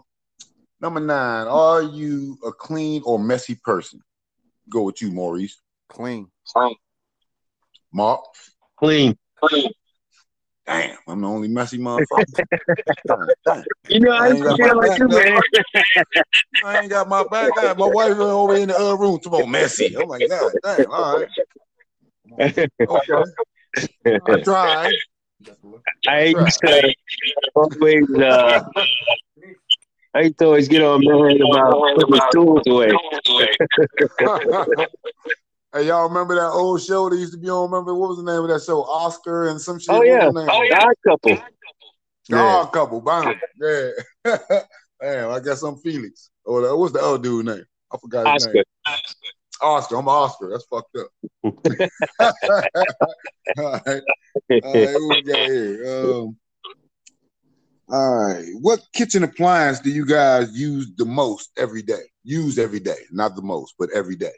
[0.81, 1.47] number nine.
[1.47, 4.01] Are you a clean or messy person?
[4.69, 5.61] Go with you, Maurice.
[5.89, 6.27] Clean.
[6.47, 6.75] Clean.
[7.93, 8.21] Mark.
[8.77, 9.17] Clean.
[9.43, 9.71] Clean.
[10.65, 12.43] Damn, I'm the only messy motherfucker.
[13.07, 13.63] Damn, damn.
[13.87, 15.83] You know, I I ain't got feel my like you, back man.
[16.63, 17.51] I ain't got my back.
[17.57, 19.19] I, my wife over in the other room.
[19.19, 19.95] Talking about messy.
[19.95, 20.91] I'm like, God damn.
[20.91, 21.29] All right.
[22.87, 23.23] Okay.
[24.25, 24.93] I tried.
[26.07, 26.93] I used to
[27.55, 28.63] always, uh,
[30.15, 32.87] I used to always get on man about putting his tools away.
[35.73, 37.69] hey, y'all remember that old show that used to be on?
[37.69, 38.83] Remember what was the name of that show?
[38.83, 39.89] Oscar and some shit.
[39.89, 40.47] Oh yeah, the name?
[40.47, 41.37] odd couple.
[42.29, 42.41] Yeah.
[42.41, 43.01] Odd couple.
[43.01, 43.37] Bam.
[43.59, 43.89] Yeah.
[45.01, 46.29] Damn, I guess I'm Felix.
[46.45, 47.65] Or the- what's the other dude name?
[47.91, 48.53] I forgot his Oscar.
[48.53, 48.63] name.
[49.61, 49.97] Oscar.
[49.97, 50.49] I'm Oscar.
[50.49, 51.07] That's fucked up.
[53.57, 54.01] all right.
[54.63, 56.13] All right, who we got here?
[56.13, 56.37] Um,
[57.89, 58.45] all right.
[58.61, 62.01] What kitchen appliance do you guys use the most every day?
[62.23, 64.33] Use every day, not the most, but every day.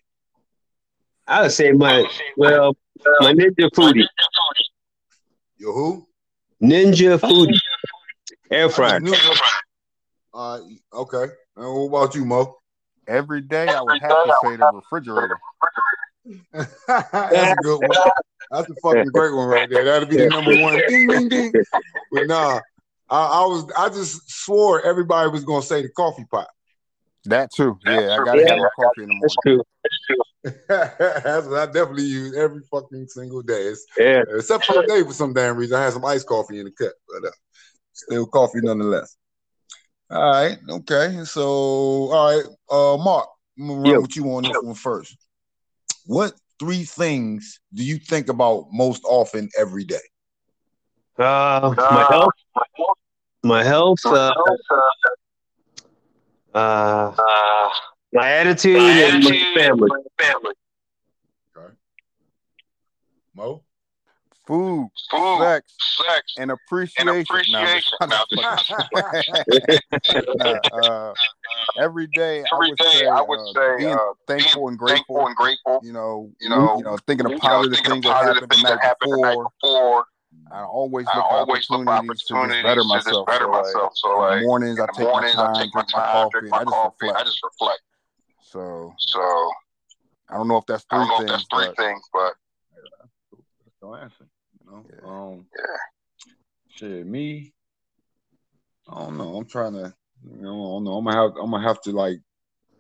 [1.27, 2.75] I would say my well,
[3.19, 4.05] my Ninja Foodi,
[5.57, 6.07] Yo, who?
[6.61, 7.57] Ninja Foodi,
[8.51, 9.01] air fryer.
[10.33, 10.59] Uh,
[10.93, 11.25] okay.
[11.55, 12.57] And what about you, Mo?
[13.07, 15.39] Every day I would have to say the refrigerator.
[16.87, 17.97] That's a good one.
[18.51, 19.83] That's a fucking great one right there.
[19.83, 20.81] That'll be the number one.
[20.87, 21.53] Ding, ding, ding.
[22.11, 22.61] But nah,
[23.10, 26.47] I, I was I just swore everybody was gonna say the coffee pot.
[27.26, 27.78] That too.
[27.86, 29.22] Yeah, I gotta have my coffee in the morning.
[29.22, 29.64] That's morning.
[30.08, 30.24] true.
[30.68, 33.64] That's what I definitely use every fucking single day.
[33.64, 34.24] It's, Yeah.
[34.36, 36.93] except for today, for some damn reason, I had some iced coffee in the cup,
[37.08, 37.32] but uh,
[37.93, 39.18] still coffee nonetheless.
[40.10, 41.20] All right, okay.
[41.26, 43.28] So, all right, uh, Mark,
[43.60, 44.01] I'm gonna run Yo.
[44.01, 45.18] with you on this one first.
[46.05, 49.95] What three things do you think about most often every day?
[51.20, 52.34] Uh, my health.
[54.03, 54.33] My health.
[56.53, 57.69] Uh, uh,
[58.13, 59.89] my attitude and my family.
[63.35, 63.63] Mo?
[64.47, 64.89] Food,
[65.39, 65.73] sex,
[66.07, 67.13] sex, and appreciation.
[67.51, 71.13] Nah, I'm just- I'm just fucking- Nah, uh,
[71.77, 73.97] every day, I would say, uh, being
[74.37, 75.13] thankful and grateful.
[75.83, 78.81] You know, you know, you know, thinking of positive things that happened the night
[79.61, 80.05] before.
[80.51, 83.29] I always look for opportunities to just better myself.
[83.29, 87.43] So, like, in the mornings, I take my time, drink my coffee, and I just
[87.43, 87.81] reflect.
[88.41, 89.51] So, So
[90.29, 92.01] I don't know if that's I three don't know if things, that's three but things,
[92.13, 92.33] but
[93.65, 94.27] That's the answer.
[94.63, 94.85] You know?
[94.89, 95.09] Yeah.
[95.09, 95.77] Um, yeah.
[96.69, 97.53] shit, me.
[98.89, 99.35] I don't know.
[99.35, 99.93] I'm trying to.
[100.23, 100.93] You know, I don't know.
[100.93, 101.31] I'm gonna have.
[101.41, 102.19] I'm gonna have to like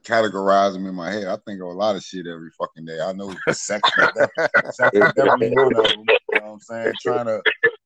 [0.03, 1.27] categorize them in my head.
[1.27, 2.99] I think of a lot of shit every fucking day.
[2.99, 6.05] I know sex, is def- sex is definitely one of them.
[6.31, 6.93] You know what I'm saying?
[7.01, 7.41] Trying to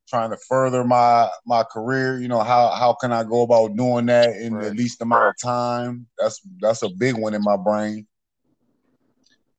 [0.08, 2.20] trying to further my my career.
[2.20, 5.36] You know how how can I go about doing that in the least amount of
[5.42, 6.08] time?
[6.18, 8.08] That's that's a big one in my brain.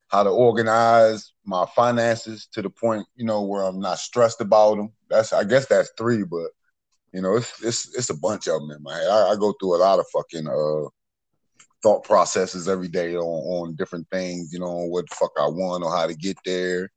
[0.09, 4.77] How to organize my finances to the point you know where I'm not stressed about
[4.77, 4.93] them.
[5.09, 6.51] That's I guess that's three, but
[7.13, 9.09] you know it's it's it's a bunch of them in my head.
[9.09, 10.89] I, I go through a lot of fucking uh
[11.83, 15.83] thought processes every day on, on different things, you know, what the fuck I want
[15.83, 16.89] or how to get there.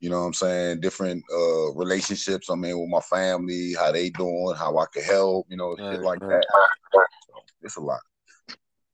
[0.00, 0.80] You know what I'm saying?
[0.80, 5.46] Different uh relationships I'm in with my family, how they doing, how I could help,
[5.48, 6.44] you know, shit like right.
[6.92, 7.06] that.
[7.26, 8.00] So it's a lot.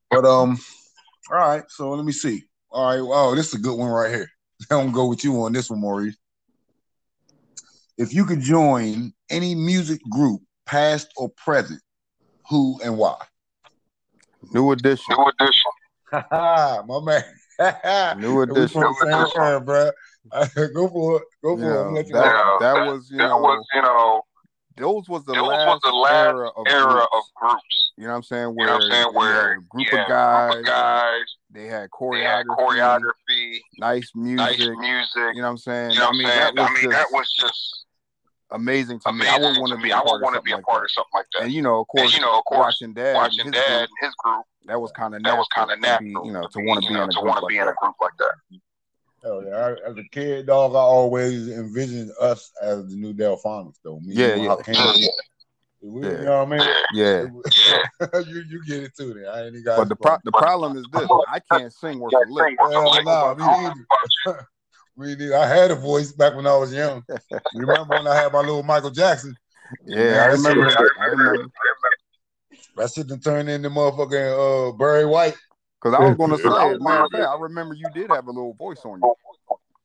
[0.09, 0.57] But um,
[1.31, 2.43] all right, so let me see.
[2.71, 4.29] All right, wow, this is a good one right here.
[4.71, 6.17] I'm gonna go with you on this one, Maurice.
[7.97, 11.81] If you could join any music group, past or present,
[12.49, 13.17] who and why?
[14.53, 15.15] new edition.
[15.17, 15.71] New edition.
[16.31, 17.23] my man.
[18.17, 18.81] New We edition.
[18.81, 19.91] from the same era, bro.
[20.73, 21.23] go for it.
[21.43, 21.81] Go You for it.
[21.85, 22.57] I'm know, gonna you that, know.
[22.59, 24.21] that was, you That know, was, you know,
[24.77, 27.07] those was the those was last, the last era of era groups.
[27.13, 27.91] of groups.
[27.97, 28.49] You know what I'm saying?
[28.49, 29.15] You Where know what I'm saying?
[29.15, 33.59] Where a group yeah, of guys, group of guys, they had they choreography, had choreography,
[33.77, 34.37] nice music.
[34.37, 35.35] nice music.
[35.35, 35.91] You know what I'm saying?
[35.91, 36.39] You know I what I'm mean, saying?
[36.39, 37.85] that was I mean, just that was just
[38.51, 39.27] amazing to me.
[39.27, 40.43] I amazing would want to to be I a would part of want to something
[40.43, 40.85] be a part that.
[40.85, 41.43] of something like that.
[41.43, 43.63] And you know, of And course, you know, of course, watching dad, watching and his
[43.63, 45.87] dad group, and his group, that was kind of that was kind of to be,
[45.87, 46.25] natural.
[46.25, 47.49] you know, to want to you be know, in a to group want to like
[47.49, 48.33] be in a group like that.
[49.25, 49.55] Hell yeah.
[49.55, 53.99] I, as a kid, dog, I always envisioned us as the new Delfonics, though.
[54.01, 54.49] Me, Yeah, you, yeah.
[54.55, 55.07] Hakeem,
[55.81, 56.09] we, Yeah.
[56.19, 56.67] you know what I mean?
[56.93, 57.23] Yeah.
[58.27, 59.25] you you get it too then.
[59.27, 62.31] I ain't got But the pro- the problem is this: I can't sing worth a
[62.31, 62.55] lick.
[62.59, 63.37] Hell nah, me about
[64.97, 65.35] neither.
[65.35, 67.03] I had a voice back when I was young.
[67.53, 69.35] You remember when I had my little Michael Jackson?
[69.87, 70.91] Yeah, I Man, that shit- remember.
[70.99, 71.47] I remember.
[72.77, 75.35] That shit done turned into motherfucking uh Barry White.
[75.85, 78.09] Because I was going to say, as a matter of fact, I remember you did
[78.09, 79.13] have a little voice on you.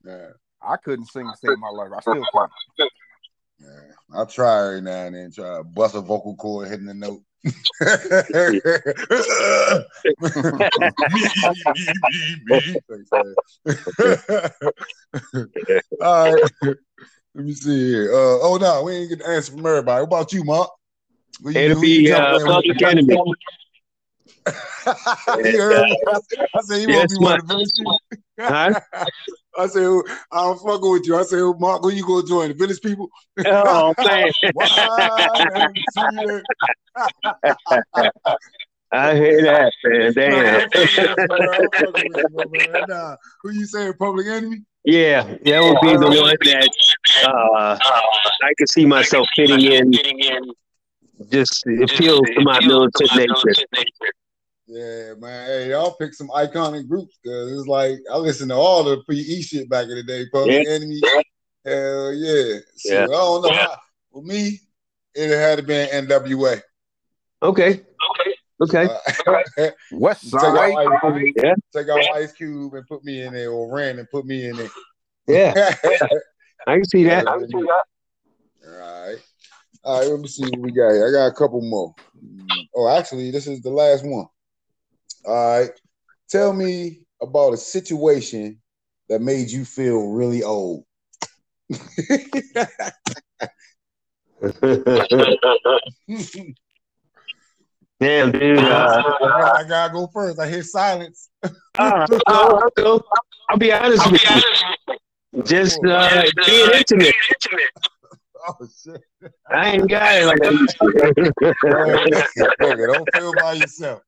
[0.03, 0.29] Yeah.
[0.63, 1.91] I couldn't sing to save my life.
[1.95, 2.51] I still can't.
[3.59, 3.69] Yeah,
[4.19, 7.21] I try every now and then try to bust a vocal cord hitting the note.
[16.03, 16.43] All right.
[17.35, 18.11] Let me see here.
[18.11, 20.01] Uh, oh no, we ain't get the answer from everybody.
[20.01, 20.71] What about you, Mark?
[21.43, 22.47] Who It'll you be uh, jumping in with?
[22.47, 23.19] Public Enemy.
[24.47, 25.97] You heard me?
[26.07, 28.01] I said you it's to be one of the village people.
[28.41, 28.81] Huh?
[29.59, 29.87] I said
[30.33, 31.17] I'm fucking with you.
[31.17, 32.49] I said Mark, who you gonna join?
[32.49, 33.09] The village people?
[33.47, 34.31] Oh man?
[38.93, 40.13] I hear that, man.
[40.17, 41.15] Nah, I'm fucking Damn.
[41.15, 41.63] with you, bro.
[41.63, 42.85] I'm fucking with you, man.
[42.89, 43.17] Nah.
[43.43, 44.63] Who you saying, Public Enemy?
[44.85, 46.69] yeah, that would be the one that
[47.25, 47.79] uh,
[48.43, 49.93] I could see myself fitting in.
[51.29, 53.65] Just appeals to my militant nature.
[54.67, 55.47] Yeah, man.
[55.47, 59.41] Hey, y'all pick some iconic groups because it's like I listened to all the PE
[59.43, 60.27] shit back in the day.
[60.33, 61.01] Public Enemy.
[61.65, 62.59] Hell yeah.
[62.77, 63.05] So, Yeah.
[63.05, 63.53] I don't know.
[63.53, 63.77] How,
[64.13, 64.61] for me,
[65.15, 66.63] it had to be NWA.
[67.43, 67.83] Okay.
[68.63, 68.89] Okay.
[69.27, 71.55] Uh, West take, out Ice Cube, Yeah.
[71.75, 74.57] take out Ice Cube and put me in there, or Ren and put me in
[74.57, 74.69] there.
[75.27, 75.75] Yeah,
[76.67, 77.27] I can see that.
[77.27, 77.39] All
[78.67, 79.17] right.
[79.83, 81.09] All right, let me see what we got here.
[81.09, 81.95] I got a couple more.
[82.75, 84.27] Oh, actually, this is the last one.
[85.25, 85.71] All right.
[86.29, 88.61] Tell me about a situation
[89.09, 90.85] that made you feel really old.
[98.01, 98.59] Damn, dude.
[98.59, 99.03] Uh,
[99.55, 100.39] I gotta go first.
[100.39, 101.29] I hear silence.
[101.79, 102.21] I'll go.
[102.27, 103.03] I'll go.
[103.49, 105.43] I'll be honest with you.
[105.43, 107.15] Just uh, being intimate.
[108.49, 109.03] Oh shit!
[109.51, 110.53] I ain't got it like that.
[112.87, 114.03] Don't feel by yourself.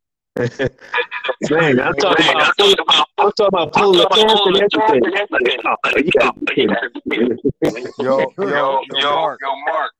[1.50, 2.74] Man, I'm talking about full,
[3.18, 5.60] I'm talking about full of pants and everything.
[5.64, 5.76] Oh,
[7.98, 9.40] Yo, yo, Yo, yo, yo, Mark.
[9.42, 9.92] yo, Mark.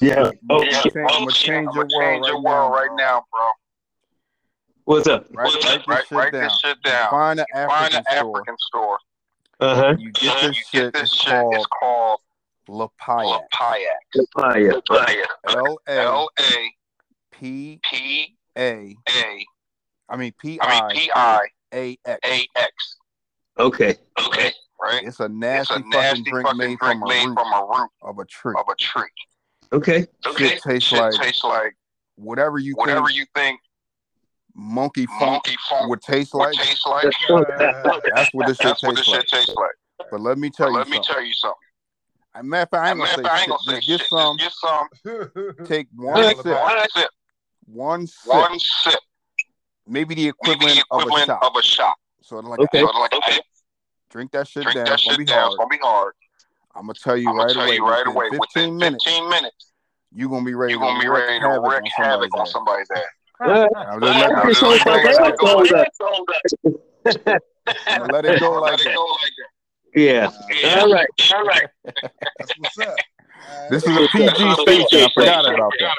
[0.00, 0.30] yeah.
[0.50, 0.92] Oh Yeah, shit.
[0.96, 2.96] I'm gonna change your I'ma world change your right world now, right bro.
[2.96, 3.50] now, bro.
[4.84, 5.26] What's up?
[5.32, 6.42] Write, write this Write, shit write down.
[6.42, 7.10] this shit down.
[7.10, 8.44] Find an Find African store.
[8.58, 8.98] Store.
[9.60, 9.94] Uh huh.
[9.98, 10.72] You get this you shit.
[10.72, 11.32] get this It's shit.
[11.32, 12.20] called It's called
[12.68, 13.40] Lapayak.
[13.54, 13.86] Payak.
[14.34, 15.24] Papaya.
[15.48, 16.72] L A L A
[17.32, 18.96] P P A.
[19.08, 19.46] A.
[20.08, 21.40] I mean P I mean I P I
[21.74, 22.20] A X.
[22.24, 22.96] A X.
[23.58, 23.96] Okay.
[24.18, 25.02] Okay, right?
[25.04, 27.52] It's a It's nasty, fucking nasty drink fucking made drink from a made root from
[27.52, 28.54] a root of a tree.
[28.58, 29.08] of a tree.
[29.72, 30.06] Okay.
[30.26, 31.74] Okay, Shit tastes Shit like tastes like
[32.16, 33.60] whatever you whatever think you think
[34.54, 36.54] monkey funk monkey funk would taste would like.
[36.54, 37.12] taste like.
[38.14, 39.20] That's what this shit That's what this tastes like.
[39.20, 40.08] shit tastes like.
[40.10, 41.56] But let me tell But you let me tell you something.
[42.36, 43.66] As a matter of fact, I ain't Matter gonna of say fact, I ain't shit.
[43.66, 44.38] gonna say Just get some.
[44.38, 44.62] Just
[45.04, 45.66] get some.
[45.66, 46.46] Take one sip.
[46.46, 47.10] one sip.
[47.64, 48.30] One sip.
[48.30, 49.00] One sip.
[49.88, 51.42] Maybe the Maybe equivalent, the equivalent of a shot.
[51.46, 51.94] of a shot.
[52.20, 52.78] So like Okay.
[52.82, 53.40] a, So like, okay.
[54.10, 54.86] drink that shit drink down.
[54.88, 55.46] that It's gonna shit be down.
[55.46, 56.12] It's gonna be hard.
[56.74, 57.76] I'm gonna tell you I'm right tell away.
[57.76, 58.26] you right within away.
[58.30, 59.72] 15 Within minutes, 15 minutes,
[60.12, 62.90] you're gonna be ready you're gonna be ready to havoc wreak havoc somebody's on somebody's
[62.90, 63.02] ass.
[63.88, 64.68] I'm just letting I'm it just go.
[64.68, 66.20] letting I'm it gonna let it go.
[67.88, 68.96] I'm let it go like that.
[69.96, 70.40] Go like that.
[70.60, 70.62] yeah.
[70.62, 70.80] Yeah.
[70.80, 71.06] All right.
[71.34, 71.66] All right.
[72.38, 72.96] That's what's up.
[73.48, 75.04] All This is a PG station.
[75.04, 75.94] I forgot about that.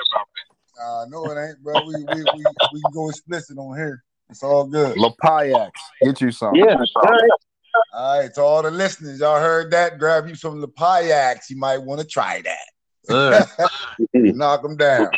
[0.81, 1.73] Uh, no, it ain't, bro.
[1.85, 4.03] We we we we can go explicit on here.
[4.29, 4.97] It's all good.
[4.97, 5.71] Lapayax.
[6.03, 6.53] Get you some.
[6.55, 6.75] Yeah.
[6.95, 7.29] All right.
[7.93, 9.99] All right, to all the listeners, y'all heard that?
[9.99, 11.49] Grab you some Lepayax.
[11.49, 13.47] You might want to try that.
[14.13, 15.09] Knock them down.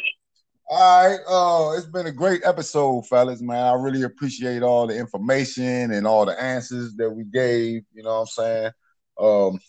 [0.71, 1.19] All right.
[1.27, 3.65] Uh, it's been a great episode, fellas, man.
[3.65, 7.81] I really appreciate all the information and all the answers that we gave.
[7.91, 8.71] You know what I'm saying?
[9.19, 9.59] Um,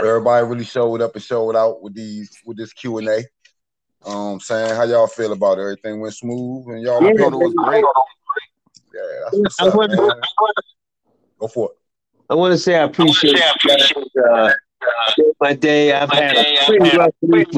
[0.00, 3.22] everybody really showed up and showed out with these with this Q and A.
[4.06, 5.62] Um, saying how y'all feel about it?
[5.62, 7.02] Everything went smooth and y'all.
[7.02, 7.84] Yeah, thought it was great.
[8.94, 10.10] Yeah, that's what's I up, want, man.
[11.38, 11.76] Go for it.
[12.30, 14.52] I want to say I appreciate say I appreciate uh,
[15.38, 15.92] my day.
[15.92, 17.48] I've had a pretty rough week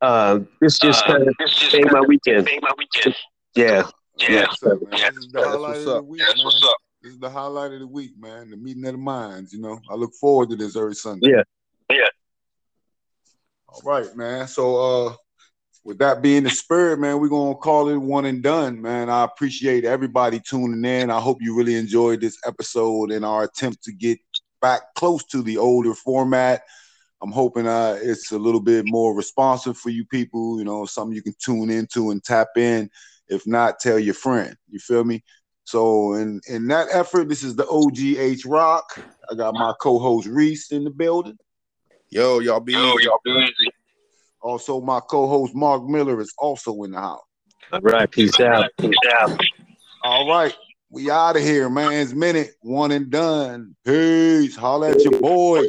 [0.00, 0.06] with class and everything.
[0.06, 1.34] And, uh, uh, this just kind of
[1.72, 3.16] made my weekend.
[3.54, 3.88] Yeah.
[4.16, 4.46] Yeah.
[4.46, 4.62] What's?
[4.92, 5.08] Yeah.
[5.08, 6.04] Is the That's highlight what's of the up.
[6.04, 6.44] week, That's man.
[6.44, 6.76] what's up.
[7.02, 8.50] This is the highlight of the week, man.
[8.50, 9.52] The meeting of the minds.
[9.52, 11.30] You know, I look forward to this every Sunday.
[11.30, 11.42] Yeah.
[11.90, 12.08] Yeah.
[13.68, 14.48] All right, man.
[14.48, 15.14] So, uh,
[15.84, 19.08] with that being the spirit, man, we're gonna call it one and done, man.
[19.08, 21.10] I appreciate everybody tuning in.
[21.10, 24.18] I hope you really enjoyed this episode and our attempt to get
[24.60, 26.62] back close to the older format.
[27.20, 30.58] I'm hoping uh, it's a little bit more responsive for you people.
[30.58, 32.90] You know, something you can tune into and tap in.
[33.28, 34.56] If not, tell your friend.
[34.70, 35.22] You feel me?
[35.64, 38.84] So, in in that effort, this is the OGH Rock.
[39.30, 41.36] I got my co-host Reese in the building.
[42.08, 43.04] Yo, y'all be Yo, easy.
[43.04, 43.72] y'all be easy.
[44.40, 47.20] Also, my co-host Mark Miller is also in the house.
[47.72, 48.10] All right.
[48.10, 48.70] Peace out.
[48.78, 49.38] Peace out.
[50.04, 50.54] All right,
[50.90, 53.74] we out of here, man's minute, one and done.
[53.84, 54.54] Peace.
[54.54, 55.64] Holla at your boy.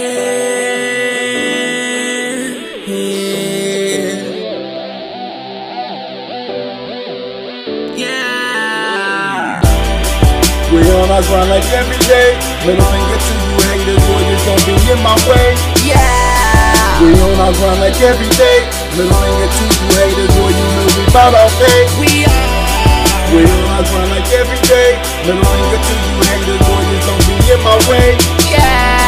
[0.00, 0.06] We
[10.88, 12.32] on our grind like every day.
[12.64, 15.52] Middle finger to you haters, boy, you gon' be in my way.
[15.84, 17.04] Yeah.
[17.04, 18.64] We on our grind like every day.
[18.96, 21.84] Middle finger to you haters, boy, you know we bout our day.
[22.00, 23.36] We are.
[23.36, 24.96] We on our grind like every day.
[25.28, 28.16] Middle finger to you haters, boy, you gon' be in my way.
[28.48, 28.99] Yeah.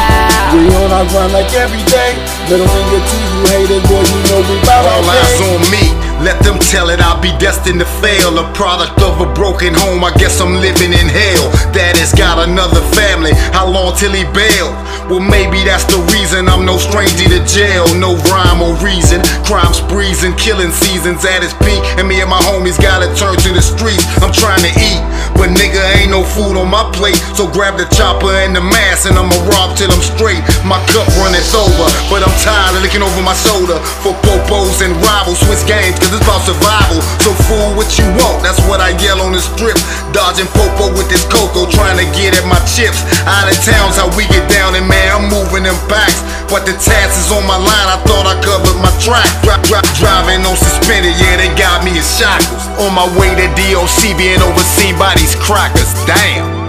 [0.53, 2.12] We on our grind like every day.
[2.49, 5.95] Finger to you haters, boy, you know we bout All eyes on me.
[6.22, 8.38] Let them tell it, I'll be destined to fail.
[8.38, 11.51] A product of a broken home, I guess I'm living in hell.
[11.74, 14.74] Daddy's got another family, how long till he bailed?
[15.11, 17.84] Well, maybe that's the reason I'm no stranger to jail.
[17.99, 19.20] No rhyme or reason.
[19.43, 21.82] Crime sprees and killing seasons at its peak.
[21.99, 24.07] And me and my homies gotta turn to the streets.
[24.22, 25.03] I'm trying to eat,
[25.34, 27.18] but nigga ain't no food on my plate.
[27.34, 30.40] So grab the chopper and the mask, and I'ma rob till I'm straight.
[30.62, 34.97] My cup runneth over, but I'm tired of looking over my shoulder for popos and
[35.05, 35.39] rivals.
[35.45, 37.01] Switch games, cause it's about survival.
[37.20, 39.76] So fool what you want, that's what I yell on the strip.
[40.16, 43.05] Dodging popo with this cocoa, trying to get at my chips.
[43.28, 46.20] Out of town's how we get down, and man, I'm moving them packs.
[46.53, 49.24] But the tax is on my line, I thought I covered my track.
[49.41, 52.68] Drop, dri- driving on suspended, yeah, they got me in shackles.
[52.80, 55.89] On my way to DOC, being overseen by these crackers.
[56.05, 56.62] Damn.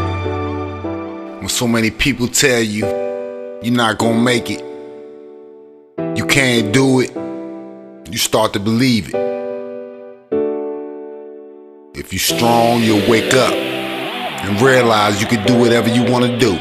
[1.40, 2.86] When so many people tell you
[3.62, 4.64] you're not gonna make it,
[5.98, 7.12] you can't do it,
[8.12, 9.16] you start to believe it.
[11.96, 16.38] If you're strong, you'll wake up and realize you can do whatever you want to
[16.38, 16.54] do.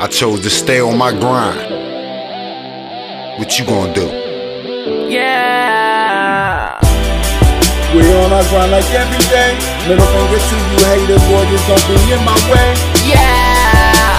[0.00, 1.70] I chose to stay on my grind.
[3.38, 4.06] What you gonna do?
[5.10, 6.78] Yeah.
[7.94, 9.58] We're on our grind like every day.
[9.86, 12.74] Middle finger to you haters, boy, just don't be in my way.
[13.08, 13.43] Yeah.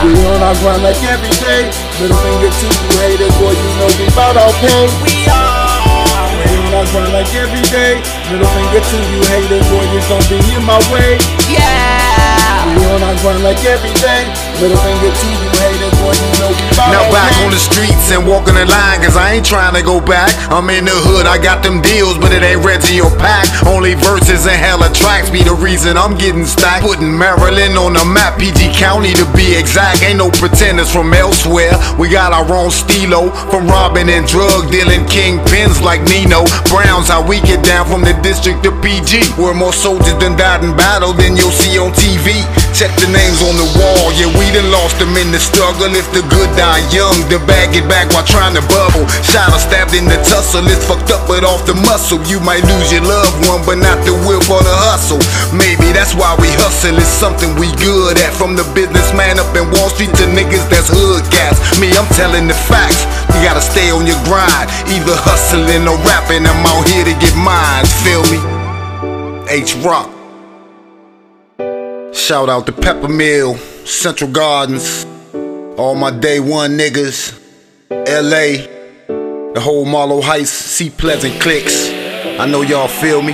[0.05, 1.65] We on our grind like every day.
[1.97, 4.85] Middle finger to you haters, boy, you know we bout our pay.
[5.01, 6.29] We are.
[6.45, 7.97] We on our grind like every day.
[8.29, 11.17] Middle finger to you haters, boy, just don't be in my way.
[11.49, 12.77] Yeah.
[12.77, 14.29] We on our grind like every day.
[14.55, 18.55] Finger to you haters, boy, you know we Now back on the streets and walking
[18.55, 20.31] the line, cause I ain't trying to go back.
[20.47, 23.51] I'm in the hood, I got them deals, but it ain't Reggie or Pack.
[23.67, 26.87] Only verses and hella tracks be the reason I'm getting stacked.
[26.87, 29.99] Putting Maryland on the map, PG County to be exact.
[30.07, 31.75] Ain't no pretenders from elsewhere.
[31.99, 36.47] We got our own stilo from robbing and drug dealing kingpins like Nino.
[36.71, 39.35] Browns, how we get down from the district to PG.
[39.35, 42.39] Where more soldiers than died in battle than you'll see on TV.
[42.71, 45.89] Check the names on the wall, yeah, we done lost them in the struggle.
[45.93, 49.07] If the good die young, then bag it back while trying to bubble.
[49.23, 52.19] Shot or stabbed in the tussle, it's fucked up but off the muscle.
[52.27, 55.21] You might lose your loved one, but not the will for the hustle.
[55.55, 58.33] Maybe that's why we hustle, it's something we good at.
[58.35, 61.61] From the businessman up in Wall Street to niggas that's hood cats.
[61.79, 63.07] Me, I'm telling the facts.
[63.35, 66.45] You gotta stay on your grind, either hustling or rapping.
[66.45, 68.39] I'm out here to get mine, feel me?
[69.49, 70.09] H Rock.
[72.13, 75.05] Shout out to Peppermill, Central Gardens,
[75.77, 77.39] all my day one niggas,
[77.91, 78.65] LA,
[79.53, 81.89] the whole Marlow Heights, Seat Pleasant clicks.
[82.39, 83.33] I know y'all feel me.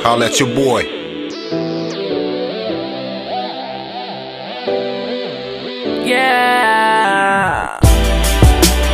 [0.00, 0.82] Holla at your boy.
[6.06, 7.78] Yeah.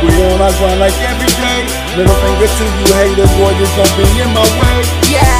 [0.01, 1.61] We on our grind like every day.
[1.95, 5.11] Middle finger to you haters, boy, just don't be in my way.
[5.13, 5.34] Yeah.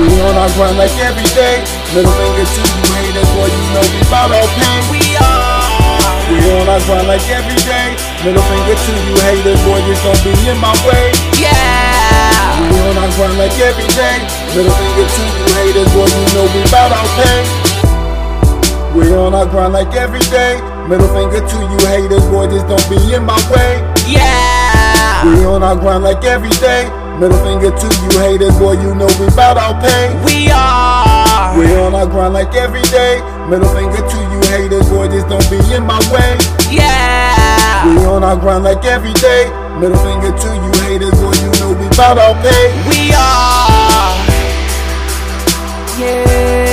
[0.00, 1.60] We on our grind like every day.
[1.92, 4.76] Middle finger to you haters, boy, you know we bout our pay.
[4.88, 5.92] We are.
[6.32, 7.92] We on our grind like every day.
[8.24, 11.12] Middle finger to you haters, boy, just don't be in my way.
[11.36, 11.52] Yeah.
[12.72, 14.16] We on our grind like every day.
[14.56, 17.40] Middle finger to you haters, boy, you know we bout our pay.
[18.96, 20.56] We on our grind like every day.
[20.88, 23.84] Middle finger to you haters, boy, just don't be in my way.
[24.08, 25.24] Yeah.
[25.28, 26.88] We on our grind like every day.
[27.20, 30.10] Middle finger to you haters, boy, you know we bout our pay.
[30.24, 31.56] We are.
[31.58, 33.20] We on our grind like every day.
[33.48, 36.38] Middle finger to you haters, boy, just don't be in my way.
[36.70, 37.86] Yeah.
[37.86, 39.50] We on our grind like every day.
[39.78, 42.72] Middle finger to you haters, boy, you know we bout our pay.
[42.88, 44.16] We are.
[46.00, 46.71] Yeah.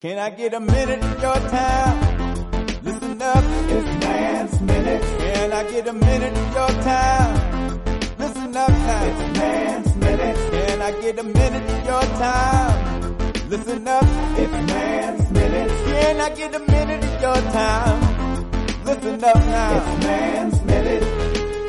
[0.00, 2.56] Can I get a minute of your time?
[2.82, 5.02] Listen up, it's Man's Minute.
[5.02, 7.80] Can I get a minute of your time?
[8.18, 10.36] Listen up now, it's Man's Minute.
[10.52, 13.18] Can I get a minute of your time?
[13.50, 14.04] Listen up,
[14.38, 15.68] it's Man's Minute.
[15.68, 18.00] Can I get a minute of your time?
[18.86, 21.02] Listen up now, it's Man's Minute.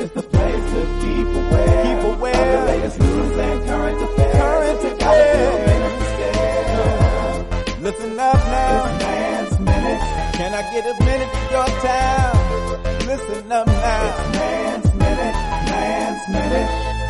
[0.00, 4.32] It's the place to keep aware, keep aware of the latest news and current affairs.
[4.32, 5.71] Current affairs.
[7.92, 8.86] Listen up now.
[8.86, 10.00] It's Man's Minute.
[10.32, 13.06] Can I get a minute of your time?
[13.06, 14.08] Listen up now.
[14.08, 15.34] It's Man's Minute.
[15.68, 17.01] Man's Minute.